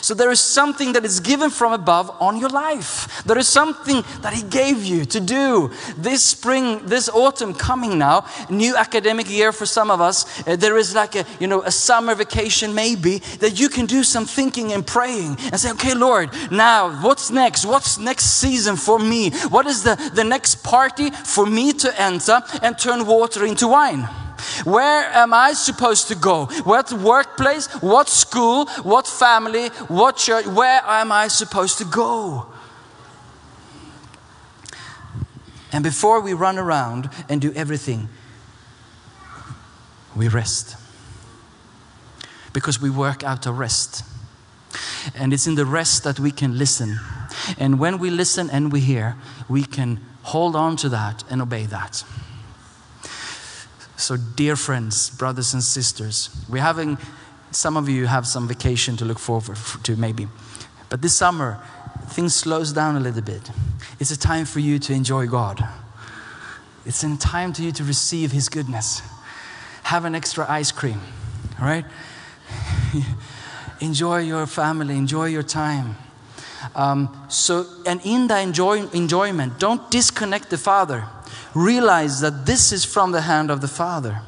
So 0.00 0.14
there 0.14 0.30
is 0.30 0.40
something 0.40 0.92
that 0.92 1.04
is 1.04 1.20
given 1.20 1.50
from 1.50 1.72
above 1.72 2.10
on 2.20 2.36
your 2.36 2.48
life. 2.48 3.22
There 3.24 3.38
is 3.38 3.48
something 3.48 4.02
that 4.22 4.32
he 4.32 4.42
gave 4.42 4.84
you 4.84 5.04
to 5.06 5.20
do. 5.20 5.70
This 5.96 6.22
spring, 6.22 6.86
this 6.86 7.08
autumn 7.08 7.54
coming 7.54 7.98
now, 7.98 8.24
new 8.48 8.76
academic 8.76 9.30
year 9.30 9.52
for 9.52 9.66
some 9.66 9.90
of 9.90 10.00
us, 10.00 10.46
uh, 10.46 10.56
there 10.56 10.76
is 10.76 10.94
like 10.94 11.16
a, 11.16 11.24
you 11.38 11.46
know, 11.46 11.62
a 11.62 11.70
summer 11.70 12.14
vacation 12.14 12.74
maybe 12.74 13.18
that 13.40 13.58
you 13.58 13.68
can 13.68 13.86
do 13.86 14.02
some 14.02 14.26
thinking 14.26 14.72
and 14.72 14.86
praying 14.86 15.36
and 15.52 15.60
say, 15.60 15.70
okay, 15.72 15.94
Lord, 15.94 16.30
now 16.50 17.02
what's 17.02 17.30
next? 17.30 17.64
What's 17.64 17.98
next 17.98 18.24
season 18.24 18.76
for 18.76 18.98
me? 18.98 19.30
What 19.48 19.66
is 19.66 19.82
the, 19.82 19.96
the 20.14 20.24
next 20.24 20.62
party 20.62 21.10
for 21.10 21.46
me 21.46 21.72
to 21.74 22.00
enter 22.00 22.42
and 22.62 22.78
turn 22.78 23.06
water 23.06 23.44
into 23.44 23.68
wine? 23.68 24.08
Where 24.64 25.04
am 25.12 25.32
I 25.34 25.52
supposed 25.52 26.08
to 26.08 26.14
go? 26.14 26.46
What 26.64 26.92
workplace? 26.92 27.66
What 27.82 28.08
school? 28.08 28.66
What 28.82 29.06
family? 29.06 29.68
What 29.88 30.16
church? 30.16 30.46
Where 30.46 30.80
am 30.84 31.12
I 31.12 31.28
supposed 31.28 31.78
to 31.78 31.84
go? 31.84 32.46
And 35.72 35.84
before 35.84 36.20
we 36.20 36.32
run 36.32 36.58
around 36.58 37.10
and 37.28 37.40
do 37.40 37.52
everything, 37.52 38.08
we 40.16 40.28
rest. 40.28 40.76
Because 42.52 42.80
we 42.80 42.90
work 42.90 43.22
out 43.22 43.46
a 43.46 43.52
rest. 43.52 44.04
And 45.14 45.32
it's 45.32 45.46
in 45.46 45.54
the 45.54 45.64
rest 45.64 46.04
that 46.04 46.18
we 46.18 46.30
can 46.30 46.58
listen. 46.58 46.98
And 47.58 47.78
when 47.78 47.98
we 47.98 48.10
listen 48.10 48.50
and 48.50 48.72
we 48.72 48.80
hear, 48.80 49.16
we 49.48 49.62
can 49.62 50.00
hold 50.22 50.56
on 50.56 50.76
to 50.76 50.88
that 50.88 51.24
and 51.30 51.40
obey 51.40 51.66
that. 51.66 52.04
So, 54.00 54.16
dear 54.16 54.56
friends, 54.56 55.10
brothers 55.10 55.52
and 55.52 55.62
sisters, 55.62 56.30
we're 56.48 56.62
having, 56.62 56.96
some 57.50 57.76
of 57.76 57.86
you 57.86 58.06
have 58.06 58.26
some 58.26 58.48
vacation 58.48 58.96
to 58.96 59.04
look 59.04 59.18
forward 59.18 59.58
to 59.82 59.94
maybe. 59.94 60.26
But 60.88 61.02
this 61.02 61.14
summer, 61.14 61.62
things 62.06 62.34
slows 62.34 62.72
down 62.72 62.96
a 62.96 63.00
little 63.00 63.20
bit. 63.20 63.50
It's 63.98 64.10
a 64.10 64.18
time 64.18 64.46
for 64.46 64.58
you 64.58 64.78
to 64.78 64.94
enjoy 64.94 65.26
God. 65.26 65.62
It's 66.86 67.04
a 67.04 67.14
time 67.18 67.52
to 67.52 67.62
you 67.62 67.72
to 67.72 67.84
receive 67.84 68.32
His 68.32 68.48
goodness. 68.48 69.02
Have 69.82 70.06
an 70.06 70.14
extra 70.14 70.50
ice 70.50 70.72
cream, 70.72 71.02
right? 71.60 71.84
enjoy 73.80 74.20
your 74.20 74.46
family, 74.46 74.96
enjoy 74.96 75.26
your 75.26 75.42
time. 75.42 75.96
Um, 76.74 77.24
so, 77.28 77.66
and 77.86 78.00
in 78.04 78.28
the 78.28 78.38
enjoy, 78.40 78.86
enjoyment, 78.88 79.58
don't 79.58 79.90
disconnect 79.90 80.50
the 80.50 80.58
Father. 80.58 81.04
Realize 81.54 82.20
that 82.20 82.46
this 82.46 82.72
is 82.72 82.84
from 82.84 83.12
the 83.12 83.22
hand 83.22 83.50
of 83.50 83.60
the 83.60 83.68
Father. 83.68 84.22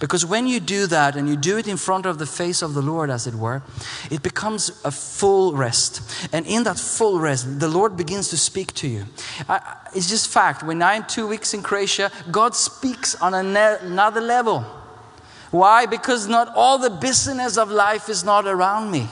Because 0.00 0.24
when 0.24 0.46
you 0.46 0.60
do 0.60 0.86
that 0.86 1.16
and 1.16 1.28
you 1.28 1.36
do 1.36 1.56
it 1.56 1.66
in 1.66 1.76
front 1.76 2.06
of 2.06 2.18
the 2.18 2.26
face 2.26 2.62
of 2.62 2.74
the 2.74 2.82
Lord, 2.82 3.10
as 3.10 3.26
it 3.26 3.34
were, 3.34 3.62
it 4.10 4.22
becomes 4.22 4.70
a 4.84 4.90
full 4.90 5.54
rest. 5.54 6.02
And 6.32 6.46
in 6.46 6.64
that 6.64 6.78
full 6.78 7.18
rest, 7.18 7.60
the 7.60 7.68
Lord 7.68 7.96
begins 7.96 8.28
to 8.30 8.36
speak 8.36 8.72
to 8.74 8.88
you. 8.88 9.06
I, 9.48 9.76
it's 9.94 10.08
just 10.08 10.28
fact. 10.28 10.62
When 10.62 10.82
I'm 10.82 11.04
two 11.04 11.26
weeks 11.26 11.54
in 11.54 11.62
Croatia, 11.62 12.10
God 12.30 12.54
speaks 12.54 13.14
on 13.16 13.34
another 13.34 14.20
level. 14.20 14.64
Why? 15.50 15.86
Because 15.86 16.28
not 16.28 16.48
all 16.54 16.78
the 16.78 16.90
business 16.90 17.56
of 17.56 17.70
life 17.70 18.08
is 18.08 18.24
not 18.24 18.46
around 18.46 18.90
me. 18.90 19.08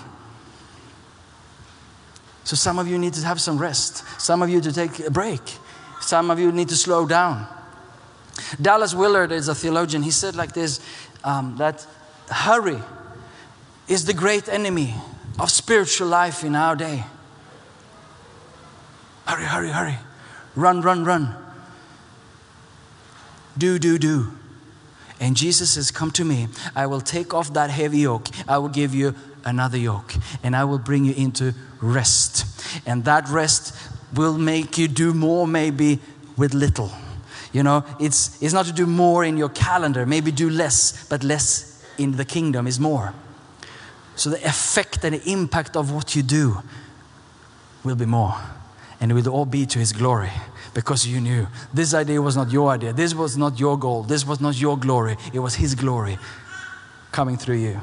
So 2.46 2.54
some 2.54 2.78
of 2.78 2.87
you 2.87 2.96
need 2.96 3.12
to 3.14 3.26
have 3.26 3.40
some 3.40 3.59
rest. 3.59 4.04
Some 4.20 4.40
of 4.40 4.48
you 4.48 4.61
to 4.61 4.72
take 4.72 5.00
a 5.00 5.11
break. 5.11 5.40
Some 6.00 6.30
of 6.30 6.38
you 6.38 6.52
need 6.52 6.68
to 6.68 6.76
slow 6.76 7.04
down. 7.04 7.44
Dallas 8.62 8.94
Willard 8.94 9.32
is 9.32 9.48
a 9.48 9.54
theologian. 9.54 10.04
He 10.04 10.12
said 10.12 10.37
like 10.37 10.52
this 10.52 10.78
um, 11.24 11.56
that 11.56 11.85
hurry 12.30 12.78
is 13.88 14.04
the 14.04 14.14
great 14.14 14.48
enemy 14.48 14.94
of 15.40 15.50
spiritual 15.50 16.06
life 16.06 16.44
in 16.44 16.54
our 16.54 16.76
day. 16.76 17.02
Hurry, 19.26 19.44
hurry, 19.44 19.70
hurry. 19.70 19.98
Run, 20.54 20.82
run, 20.82 21.04
run. 21.04 21.35
Do, 23.59 23.80
do, 23.80 23.98
do. 23.98 24.32
And 25.18 25.37
Jesus 25.37 25.72
says, 25.72 25.90
Come 25.90 26.12
to 26.12 26.24
me. 26.24 26.46
I 26.76 26.87
will 26.87 27.00
take 27.00 27.35
off 27.35 27.52
that 27.54 27.70
heavy 27.70 27.98
yoke. 27.98 28.28
I 28.46 28.59
will 28.59 28.68
give 28.68 28.94
you 28.94 29.16
another 29.44 29.78
yoke. 29.78 30.14
And 30.44 30.54
I 30.54 30.62
will 30.62 30.78
bring 30.78 31.04
you 31.04 31.12
into 31.14 31.52
rest. 31.80 32.46
And 32.86 33.04
that 33.04 33.28
rest 33.28 33.74
will 34.14 34.38
make 34.38 34.78
you 34.78 34.88
do 34.88 35.12
more, 35.12 35.46
maybe 35.46 35.98
with 36.36 36.54
little. 36.54 36.90
You 37.52 37.62
know, 37.62 37.84
it's, 37.98 38.42
it's 38.42 38.52
not 38.52 38.66
to 38.66 38.72
do 38.72 38.86
more 38.86 39.24
in 39.24 39.36
your 39.36 39.48
calendar, 39.48 40.04
maybe 40.04 40.30
do 40.30 40.50
less, 40.50 41.06
but 41.08 41.24
less 41.24 41.84
in 41.96 42.12
the 42.16 42.24
kingdom 42.24 42.66
is 42.66 42.78
more. 42.78 43.14
So 44.14 44.30
the 44.30 44.46
effect 44.46 45.04
and 45.04 45.14
the 45.14 45.30
impact 45.30 45.76
of 45.76 45.92
what 45.92 46.16
you 46.16 46.22
do 46.22 46.58
will 47.84 47.96
be 47.96 48.06
more. 48.06 48.34
And 49.00 49.10
it 49.10 49.14
will 49.14 49.28
all 49.28 49.44
be 49.44 49.66
to 49.66 49.78
his 49.78 49.92
glory 49.92 50.30
because 50.74 51.06
you 51.06 51.20
knew 51.20 51.46
this 51.72 51.94
idea 51.94 52.20
was 52.20 52.36
not 52.36 52.50
your 52.50 52.70
idea. 52.70 52.92
This 52.92 53.14
was 53.14 53.36
not 53.36 53.58
your 53.60 53.78
goal. 53.78 54.02
This 54.02 54.26
was 54.26 54.40
not 54.40 54.60
your 54.60 54.76
glory. 54.78 55.16
It 55.32 55.38
was 55.38 55.54
his 55.54 55.74
glory 55.74 56.18
coming 57.12 57.36
through 57.36 57.56
you. 57.56 57.80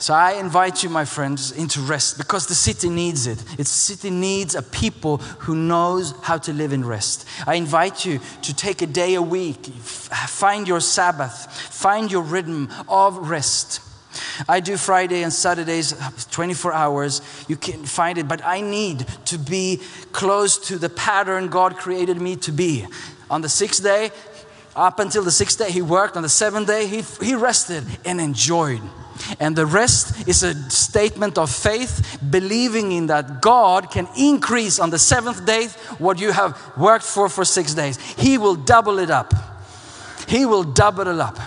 So 0.00 0.14
I 0.14 0.32
invite 0.32 0.82
you, 0.82 0.88
my 0.88 1.04
friends, 1.04 1.52
into 1.52 1.80
rest 1.80 2.16
because 2.16 2.46
the 2.46 2.54
city 2.54 2.88
needs 2.88 3.26
it. 3.26 3.44
Its 3.58 3.68
city 3.68 4.08
needs 4.08 4.54
a 4.54 4.62
people 4.62 5.18
who 5.18 5.54
knows 5.54 6.14
how 6.22 6.38
to 6.38 6.54
live 6.54 6.72
in 6.72 6.86
rest. 6.86 7.28
I 7.46 7.56
invite 7.56 8.06
you 8.06 8.18
to 8.40 8.56
take 8.56 8.80
a 8.80 8.86
day 8.86 9.14
a 9.14 9.20
week, 9.20 9.66
find 9.66 10.66
your 10.66 10.80
Sabbath, 10.80 11.52
find 11.52 12.10
your 12.10 12.22
rhythm 12.22 12.70
of 12.88 13.28
rest. 13.28 13.82
I 14.48 14.60
do 14.60 14.78
Friday 14.78 15.22
and 15.22 15.30
Saturdays, 15.32 15.94
24 16.30 16.72
hours. 16.72 17.20
You 17.46 17.56
can 17.56 17.84
find 17.84 18.16
it, 18.16 18.26
but 18.26 18.42
I 18.42 18.62
need 18.62 19.06
to 19.26 19.38
be 19.38 19.82
close 20.12 20.56
to 20.68 20.78
the 20.78 20.88
pattern 20.88 21.48
God 21.48 21.76
created 21.76 22.18
me 22.18 22.36
to 22.36 22.52
be. 22.52 22.86
On 23.28 23.42
the 23.42 23.48
sixth 23.48 23.82
day, 23.82 24.10
up 24.76 24.98
until 24.98 25.22
the 25.22 25.30
sixth 25.30 25.58
day, 25.58 25.70
He 25.70 25.82
worked. 25.82 26.16
On 26.16 26.22
the 26.22 26.28
seventh 26.28 26.66
day, 26.66 26.86
He, 26.86 27.02
he 27.24 27.34
rested 27.34 27.84
and 28.04 28.20
enjoyed. 28.20 28.82
And 29.38 29.54
the 29.54 29.66
rest 29.66 30.26
is 30.26 30.42
a 30.42 30.54
statement 30.70 31.36
of 31.36 31.50
faith, 31.50 32.18
believing 32.30 32.92
in 32.92 33.06
that 33.08 33.42
God 33.42 33.90
can 33.90 34.08
increase 34.16 34.78
on 34.78 34.90
the 34.90 34.98
seventh 34.98 35.44
day 35.44 35.66
what 35.98 36.20
you 36.20 36.32
have 36.32 36.58
worked 36.76 37.04
for 37.04 37.28
for 37.28 37.44
six 37.44 37.74
days. 37.74 37.98
He 38.16 38.38
will 38.38 38.54
double 38.54 38.98
it 38.98 39.10
up. 39.10 39.34
He 40.26 40.46
will 40.46 40.64
double 40.64 41.08
it 41.08 41.18
up. 41.18 41.38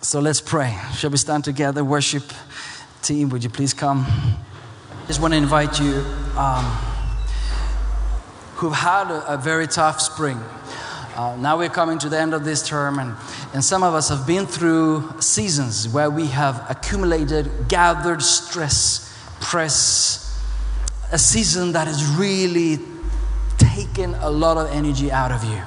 So 0.00 0.20
let's 0.20 0.40
pray. 0.40 0.76
Shall 0.94 1.10
we 1.10 1.18
stand 1.18 1.44
together? 1.44 1.84
Worship 1.84 2.22
team, 3.02 3.28
would 3.28 3.44
you 3.44 3.50
please 3.50 3.74
come? 3.74 4.06
Just 5.06 5.20
want 5.20 5.32
to 5.34 5.38
invite 5.38 5.78
you 5.78 6.04
um, 6.36 6.64
who've 8.56 8.72
had 8.72 9.10
a, 9.10 9.34
a 9.34 9.36
very 9.36 9.66
tough 9.66 10.00
spring. 10.00 10.40
Uh, 11.18 11.34
now 11.34 11.58
we're 11.58 11.68
coming 11.68 11.98
to 11.98 12.08
the 12.08 12.16
end 12.16 12.32
of 12.32 12.44
this 12.44 12.64
term, 12.64 13.00
and, 13.00 13.12
and 13.52 13.64
some 13.64 13.82
of 13.82 13.92
us 13.92 14.08
have 14.08 14.24
been 14.24 14.46
through 14.46 15.02
seasons 15.18 15.88
where 15.88 16.08
we 16.08 16.28
have 16.28 16.64
accumulated, 16.70 17.50
gathered 17.66 18.22
stress, 18.22 19.12
press, 19.40 20.40
a 21.10 21.18
season 21.18 21.72
that 21.72 21.88
has 21.88 22.06
really 22.16 22.78
taken 23.56 24.14
a 24.20 24.30
lot 24.30 24.56
of 24.58 24.70
energy 24.70 25.10
out 25.10 25.32
of 25.32 25.42
you. 25.42 25.60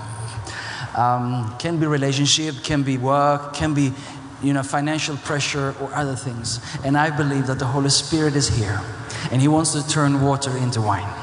Um, 0.97 1.53
can 1.59 1.81
be 1.81 1.85
relationship, 1.85 2.55
can 2.63 2.83
be 2.83 2.97
work, 2.97 3.53
can 3.53 3.73
be 3.73 3.91
you 4.41 4.53
know 4.53 4.63
financial 4.63 5.17
pressure 5.17 5.75
or 5.81 5.93
other 5.93 6.15
things. 6.15 6.61
And 6.85 6.95
I 6.97 7.09
believe 7.09 7.47
that 7.47 7.59
the 7.59 7.65
Holy 7.65 7.89
Spirit 7.89 8.37
is 8.37 8.47
here, 8.47 8.79
and 9.33 9.41
He 9.41 9.49
wants 9.49 9.73
to 9.73 9.85
turn 9.85 10.21
water 10.21 10.55
into 10.55 10.79
wine. 10.79 11.13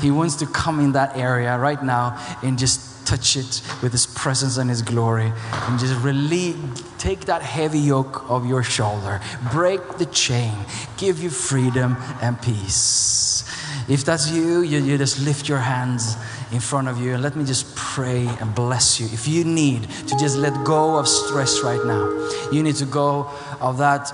He 0.00 0.12
wants 0.12 0.36
to 0.36 0.46
come 0.46 0.78
in 0.78 0.92
that 0.92 1.16
area 1.16 1.58
right 1.58 1.82
now 1.82 2.20
and 2.44 2.56
just 2.56 2.91
touch 3.12 3.36
it 3.36 3.60
with 3.82 3.92
His 3.92 4.06
presence 4.06 4.56
and 4.56 4.70
His 4.70 4.80
glory 4.80 5.30
and 5.52 5.78
just 5.78 5.94
relieve, 6.02 6.56
take 6.96 7.26
that 7.26 7.42
heavy 7.42 7.78
yoke 7.78 8.24
of 8.30 8.46
your 8.46 8.62
shoulder, 8.62 9.20
break 9.52 9.98
the 9.98 10.06
chain, 10.06 10.54
give 10.96 11.22
you 11.22 11.28
freedom 11.28 11.96
and 12.22 12.40
peace. 12.40 13.44
If 13.86 14.04
that's 14.06 14.30
you, 14.30 14.62
you, 14.62 14.78
you 14.78 14.96
just 14.96 15.20
lift 15.20 15.46
your 15.46 15.58
hands 15.58 16.16
in 16.52 16.60
front 16.60 16.88
of 16.88 17.02
you 17.02 17.12
and 17.12 17.22
let 17.22 17.36
me 17.36 17.44
just 17.44 17.76
pray 17.76 18.26
and 18.40 18.54
bless 18.54 18.98
you. 18.98 19.06
If 19.12 19.28
you 19.28 19.44
need 19.44 19.82
to 20.08 20.16
just 20.18 20.38
let 20.38 20.64
go 20.64 20.96
of 20.96 21.06
stress 21.06 21.60
right 21.62 21.84
now, 21.84 22.04
you 22.50 22.62
need 22.62 22.76
to 22.76 22.86
go 22.86 23.30
of 23.60 23.76
that 23.76 24.10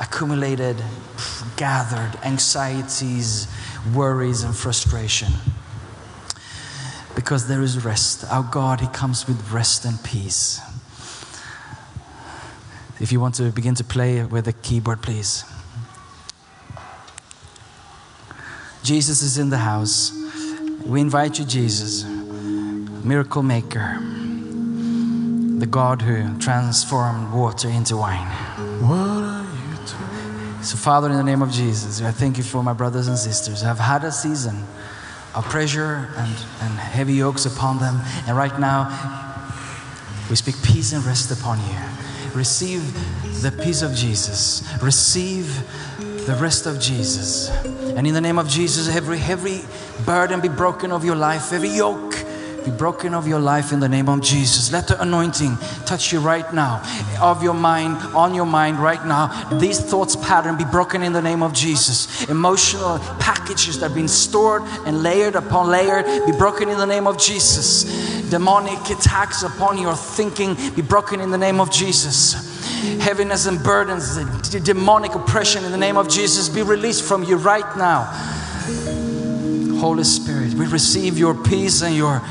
accumulated, 0.00 0.76
gathered 1.56 2.18
anxieties, 2.24 3.46
worries, 3.94 4.42
and 4.42 4.56
frustration. 4.56 5.28
Because 7.24 7.48
there 7.48 7.62
is 7.62 7.82
rest. 7.82 8.30
Our 8.30 8.42
God, 8.42 8.82
He 8.82 8.86
comes 8.88 9.26
with 9.26 9.50
rest 9.50 9.86
and 9.86 9.96
peace. 10.04 10.60
If 13.00 13.12
you 13.12 13.18
want 13.18 13.36
to 13.36 13.44
begin 13.44 13.74
to 13.76 13.84
play 13.84 14.22
with 14.22 14.44
the 14.44 14.52
keyboard, 14.52 15.00
please. 15.00 15.42
Jesus 18.82 19.22
is 19.22 19.38
in 19.38 19.48
the 19.48 19.56
house. 19.56 20.12
We 20.84 21.00
invite 21.00 21.38
you, 21.38 21.46
Jesus, 21.46 22.04
miracle 22.04 23.42
maker, 23.42 23.98
the 25.58 25.66
God 25.66 26.02
who 26.02 26.38
transformed 26.38 27.32
water 27.32 27.70
into 27.70 27.96
wine. 27.96 28.30
So, 30.62 30.76
Father, 30.76 31.08
in 31.08 31.16
the 31.16 31.24
name 31.24 31.40
of 31.40 31.50
Jesus, 31.50 32.02
I 32.02 32.10
thank 32.10 32.36
you 32.36 32.44
for 32.44 32.62
my 32.62 32.74
brothers 32.74 33.08
and 33.08 33.16
sisters 33.16 33.62
I've 33.62 33.78
had 33.78 34.04
a 34.04 34.12
season 34.12 34.62
of 35.34 35.44
pressure 35.44 36.08
and, 36.16 36.36
and 36.62 36.78
heavy 36.78 37.14
yokes 37.14 37.46
upon 37.46 37.78
them. 37.78 38.00
And 38.26 38.36
right 38.36 38.58
now, 38.58 38.88
we 40.30 40.36
speak 40.36 40.56
peace 40.62 40.92
and 40.92 41.04
rest 41.04 41.30
upon 41.30 41.58
you. 41.58 41.76
Receive 42.34 42.82
the 43.42 43.50
peace 43.50 43.82
of 43.82 43.94
Jesus. 43.94 44.62
Receive 44.82 45.46
the 46.26 46.36
rest 46.40 46.66
of 46.66 46.80
Jesus. 46.80 47.50
And 47.96 48.06
in 48.06 48.14
the 48.14 48.20
name 48.20 48.38
of 48.38 48.48
Jesus, 48.48 48.88
every 48.88 49.18
heavy 49.18 49.60
burden 50.04 50.40
be 50.40 50.48
broken 50.48 50.90
of 50.90 51.04
your 51.04 51.16
life, 51.16 51.52
every 51.52 51.68
yoke 51.68 52.14
be 52.64 52.70
broken 52.70 53.14
of 53.14 53.28
your 53.28 53.40
life 53.40 53.72
in 53.72 53.80
the 53.80 53.88
name 53.88 54.08
of 54.08 54.22
Jesus. 54.22 54.72
Let 54.72 54.88
the 54.88 55.00
anointing 55.00 55.56
touch 55.84 56.12
you 56.12 56.20
right 56.20 56.52
now, 56.54 56.82
of 57.20 57.42
your 57.42 57.54
mind, 57.54 57.96
on 58.14 58.34
your 58.34 58.46
mind 58.46 58.78
right 58.78 59.04
now. 59.04 59.58
These 59.58 59.80
thoughts 59.80 60.16
pattern 60.16 60.56
be 60.56 60.64
broken 60.64 61.02
in 61.02 61.12
the 61.12 61.20
name 61.20 61.42
of 61.42 61.52
Jesus. 61.52 62.28
Emotional 62.28 62.98
packages 63.20 63.78
that 63.80 63.88
have 63.88 63.94
been 63.94 64.08
stored 64.08 64.62
and 64.86 65.02
layered 65.02 65.34
upon 65.34 65.68
layer 65.68 66.02
be 66.26 66.32
broken 66.32 66.68
in 66.68 66.78
the 66.78 66.86
name 66.86 67.06
of 67.06 67.18
Jesus. 67.18 67.84
Demonic 68.30 68.78
attacks 68.90 69.42
upon 69.42 69.78
your 69.78 69.94
thinking 69.94 70.56
be 70.74 70.82
broken 70.82 71.20
in 71.20 71.30
the 71.30 71.38
name 71.38 71.60
of 71.60 71.70
Jesus. 71.70 72.34
Heaviness 73.00 73.46
and 73.46 73.62
burdens, 73.62 74.16
d- 74.50 74.60
demonic 74.60 75.14
oppression 75.14 75.64
in 75.64 75.70
the 75.70 75.78
name 75.78 75.96
of 75.96 76.08
Jesus 76.08 76.48
be 76.48 76.62
released 76.62 77.04
from 77.04 77.22
you 77.24 77.36
right 77.36 77.76
now. 77.76 78.04
Holy 79.80 80.04
Spirit, 80.04 80.54
we 80.54 80.66
receive 80.66 81.18
your 81.18 81.34
peace 81.34 81.82
and 81.82 81.94
your 81.94 82.22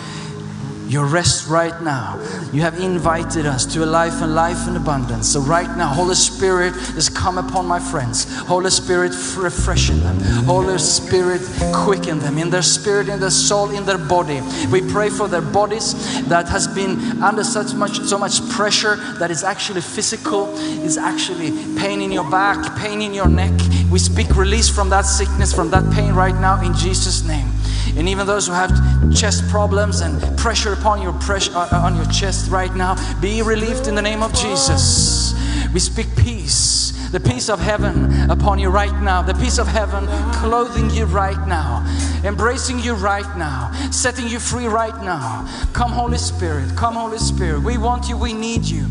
your 0.93 1.05
rest 1.07 1.47
right 1.47 1.81
now. 1.81 2.19
You 2.53 2.61
have 2.61 2.79
invited 2.79 3.47
us 3.47 3.65
to 3.73 3.83
a 3.83 3.87
life 3.87 4.21
and 4.21 4.35
life 4.35 4.67
in 4.67 4.75
abundance. 4.75 5.27
So, 5.27 5.39
right 5.41 5.75
now, 5.75 5.87
Holy 5.87 6.13
Spirit 6.13 6.75
is 6.95 7.09
come 7.09 7.39
upon 7.39 7.65
my 7.65 7.79
friends. 7.79 8.31
Holy 8.41 8.69
Spirit, 8.69 9.11
refreshing 9.35 9.99
them. 10.01 10.19
Holy 10.45 10.77
Spirit, 10.77 11.41
quicken 11.73 12.19
them 12.19 12.37
in 12.37 12.51
their 12.51 12.61
spirit, 12.61 13.09
in 13.09 13.19
their 13.19 13.31
soul, 13.31 13.71
in 13.71 13.85
their 13.85 13.97
body. 13.97 14.41
We 14.71 14.87
pray 14.91 15.09
for 15.09 15.27
their 15.27 15.41
bodies 15.41 15.95
that 16.27 16.47
has 16.49 16.67
been 16.67 17.21
under 17.23 17.43
such 17.43 17.73
much, 17.73 17.99
so 18.01 18.19
much 18.19 18.47
pressure 18.49 18.97
that 19.17 19.31
is 19.31 19.43
actually 19.43 19.81
physical, 19.81 20.55
is 20.85 20.97
actually 20.97 21.51
pain 21.79 22.01
in 22.01 22.11
your 22.11 22.29
back, 22.29 22.77
pain 22.77 23.01
in 23.01 23.15
your 23.15 23.27
neck. 23.27 23.53
We 23.89 23.97
speak 23.97 24.35
release 24.35 24.69
from 24.69 24.89
that 24.91 25.05
sickness, 25.05 25.53
from 25.53 25.71
that 25.71 25.91
pain 25.93 26.13
right 26.13 26.35
now 26.35 26.61
in 26.61 26.75
Jesus' 26.75 27.23
name. 27.23 27.47
And 27.95 28.09
even 28.09 28.25
those 28.25 28.47
who 28.47 28.53
have 28.53 28.71
chest 29.13 29.47
problems 29.49 30.01
and 30.01 30.37
pressure 30.37 30.73
upon 30.73 31.01
your 31.01 31.13
pressure 31.13 31.51
uh, 31.55 31.81
on 31.83 31.95
your 31.95 32.05
chest 32.05 32.49
right 32.49 32.73
now, 32.75 32.95
be 33.21 33.41
relieved 33.41 33.87
in 33.87 33.95
the 33.95 34.01
name 34.01 34.23
of 34.23 34.33
Jesus. 34.33 35.33
We 35.73 35.79
speak 35.79 36.07
peace, 36.15 37.09
the 37.11 37.19
peace 37.19 37.49
of 37.49 37.59
heaven 37.59 38.29
upon 38.29 38.59
you 38.59 38.69
right 38.69 38.93
now, 39.01 39.21
the 39.21 39.33
peace 39.33 39.57
of 39.59 39.67
heaven 39.67 40.05
clothing 40.33 40.89
you 40.89 41.05
right 41.05 41.47
now, 41.47 41.85
embracing 42.23 42.79
you 42.79 42.93
right 42.93 43.37
now, 43.37 43.71
setting 43.91 44.27
you 44.27 44.39
free 44.39 44.67
right 44.67 44.95
now. 45.03 45.47
Come, 45.73 45.91
Holy 45.91 46.17
Spirit, 46.17 46.75
come, 46.75 46.95
Holy 46.95 47.17
Spirit. 47.17 47.63
We 47.63 47.77
want 47.77 48.09
you, 48.09 48.17
we 48.17 48.33
need 48.33 48.65
you. 48.65 48.85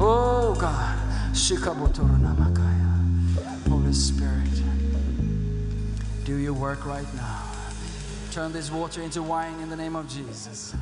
Oh 0.00 0.56
God. 0.60 0.96
Holy 3.68 3.92
Spirit, 3.92 4.62
do 6.24 6.36
your 6.36 6.54
work 6.54 6.86
right 6.86 7.14
now. 7.14 7.45
Turn 8.36 8.52
this 8.52 8.70
water 8.70 9.00
into 9.00 9.22
wine 9.22 9.58
in 9.60 9.70
the 9.70 9.76
name 9.76 9.96
of 9.96 10.06
Jesus. 10.10 10.74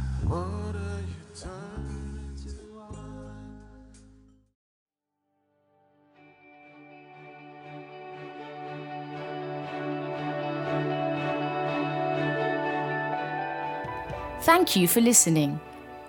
Thank 14.42 14.74
you 14.74 14.88
for 14.88 15.00
listening. 15.00 15.60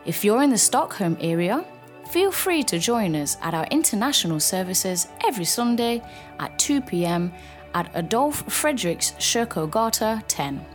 If 0.08 0.26
you're 0.26 0.42
in 0.42 0.50
the 0.50 0.58
Stockholm 0.58 1.16
area, 1.22 1.64
feel 2.10 2.32
free 2.32 2.64
to 2.64 2.80
join 2.80 3.16
us 3.16 3.38
at 3.44 3.54
our 3.54 3.68
international 3.70 4.40
services 4.40 5.08
every 5.24 5.46
Sunday 5.46 6.02
at 6.40 6.58
2 6.58 6.82
pm 6.82 7.32
at 7.76 7.92
Adolf 7.94 8.44
Fredriks 8.48 9.14
Kyrkogata 9.20 10.24
10. 10.28 10.75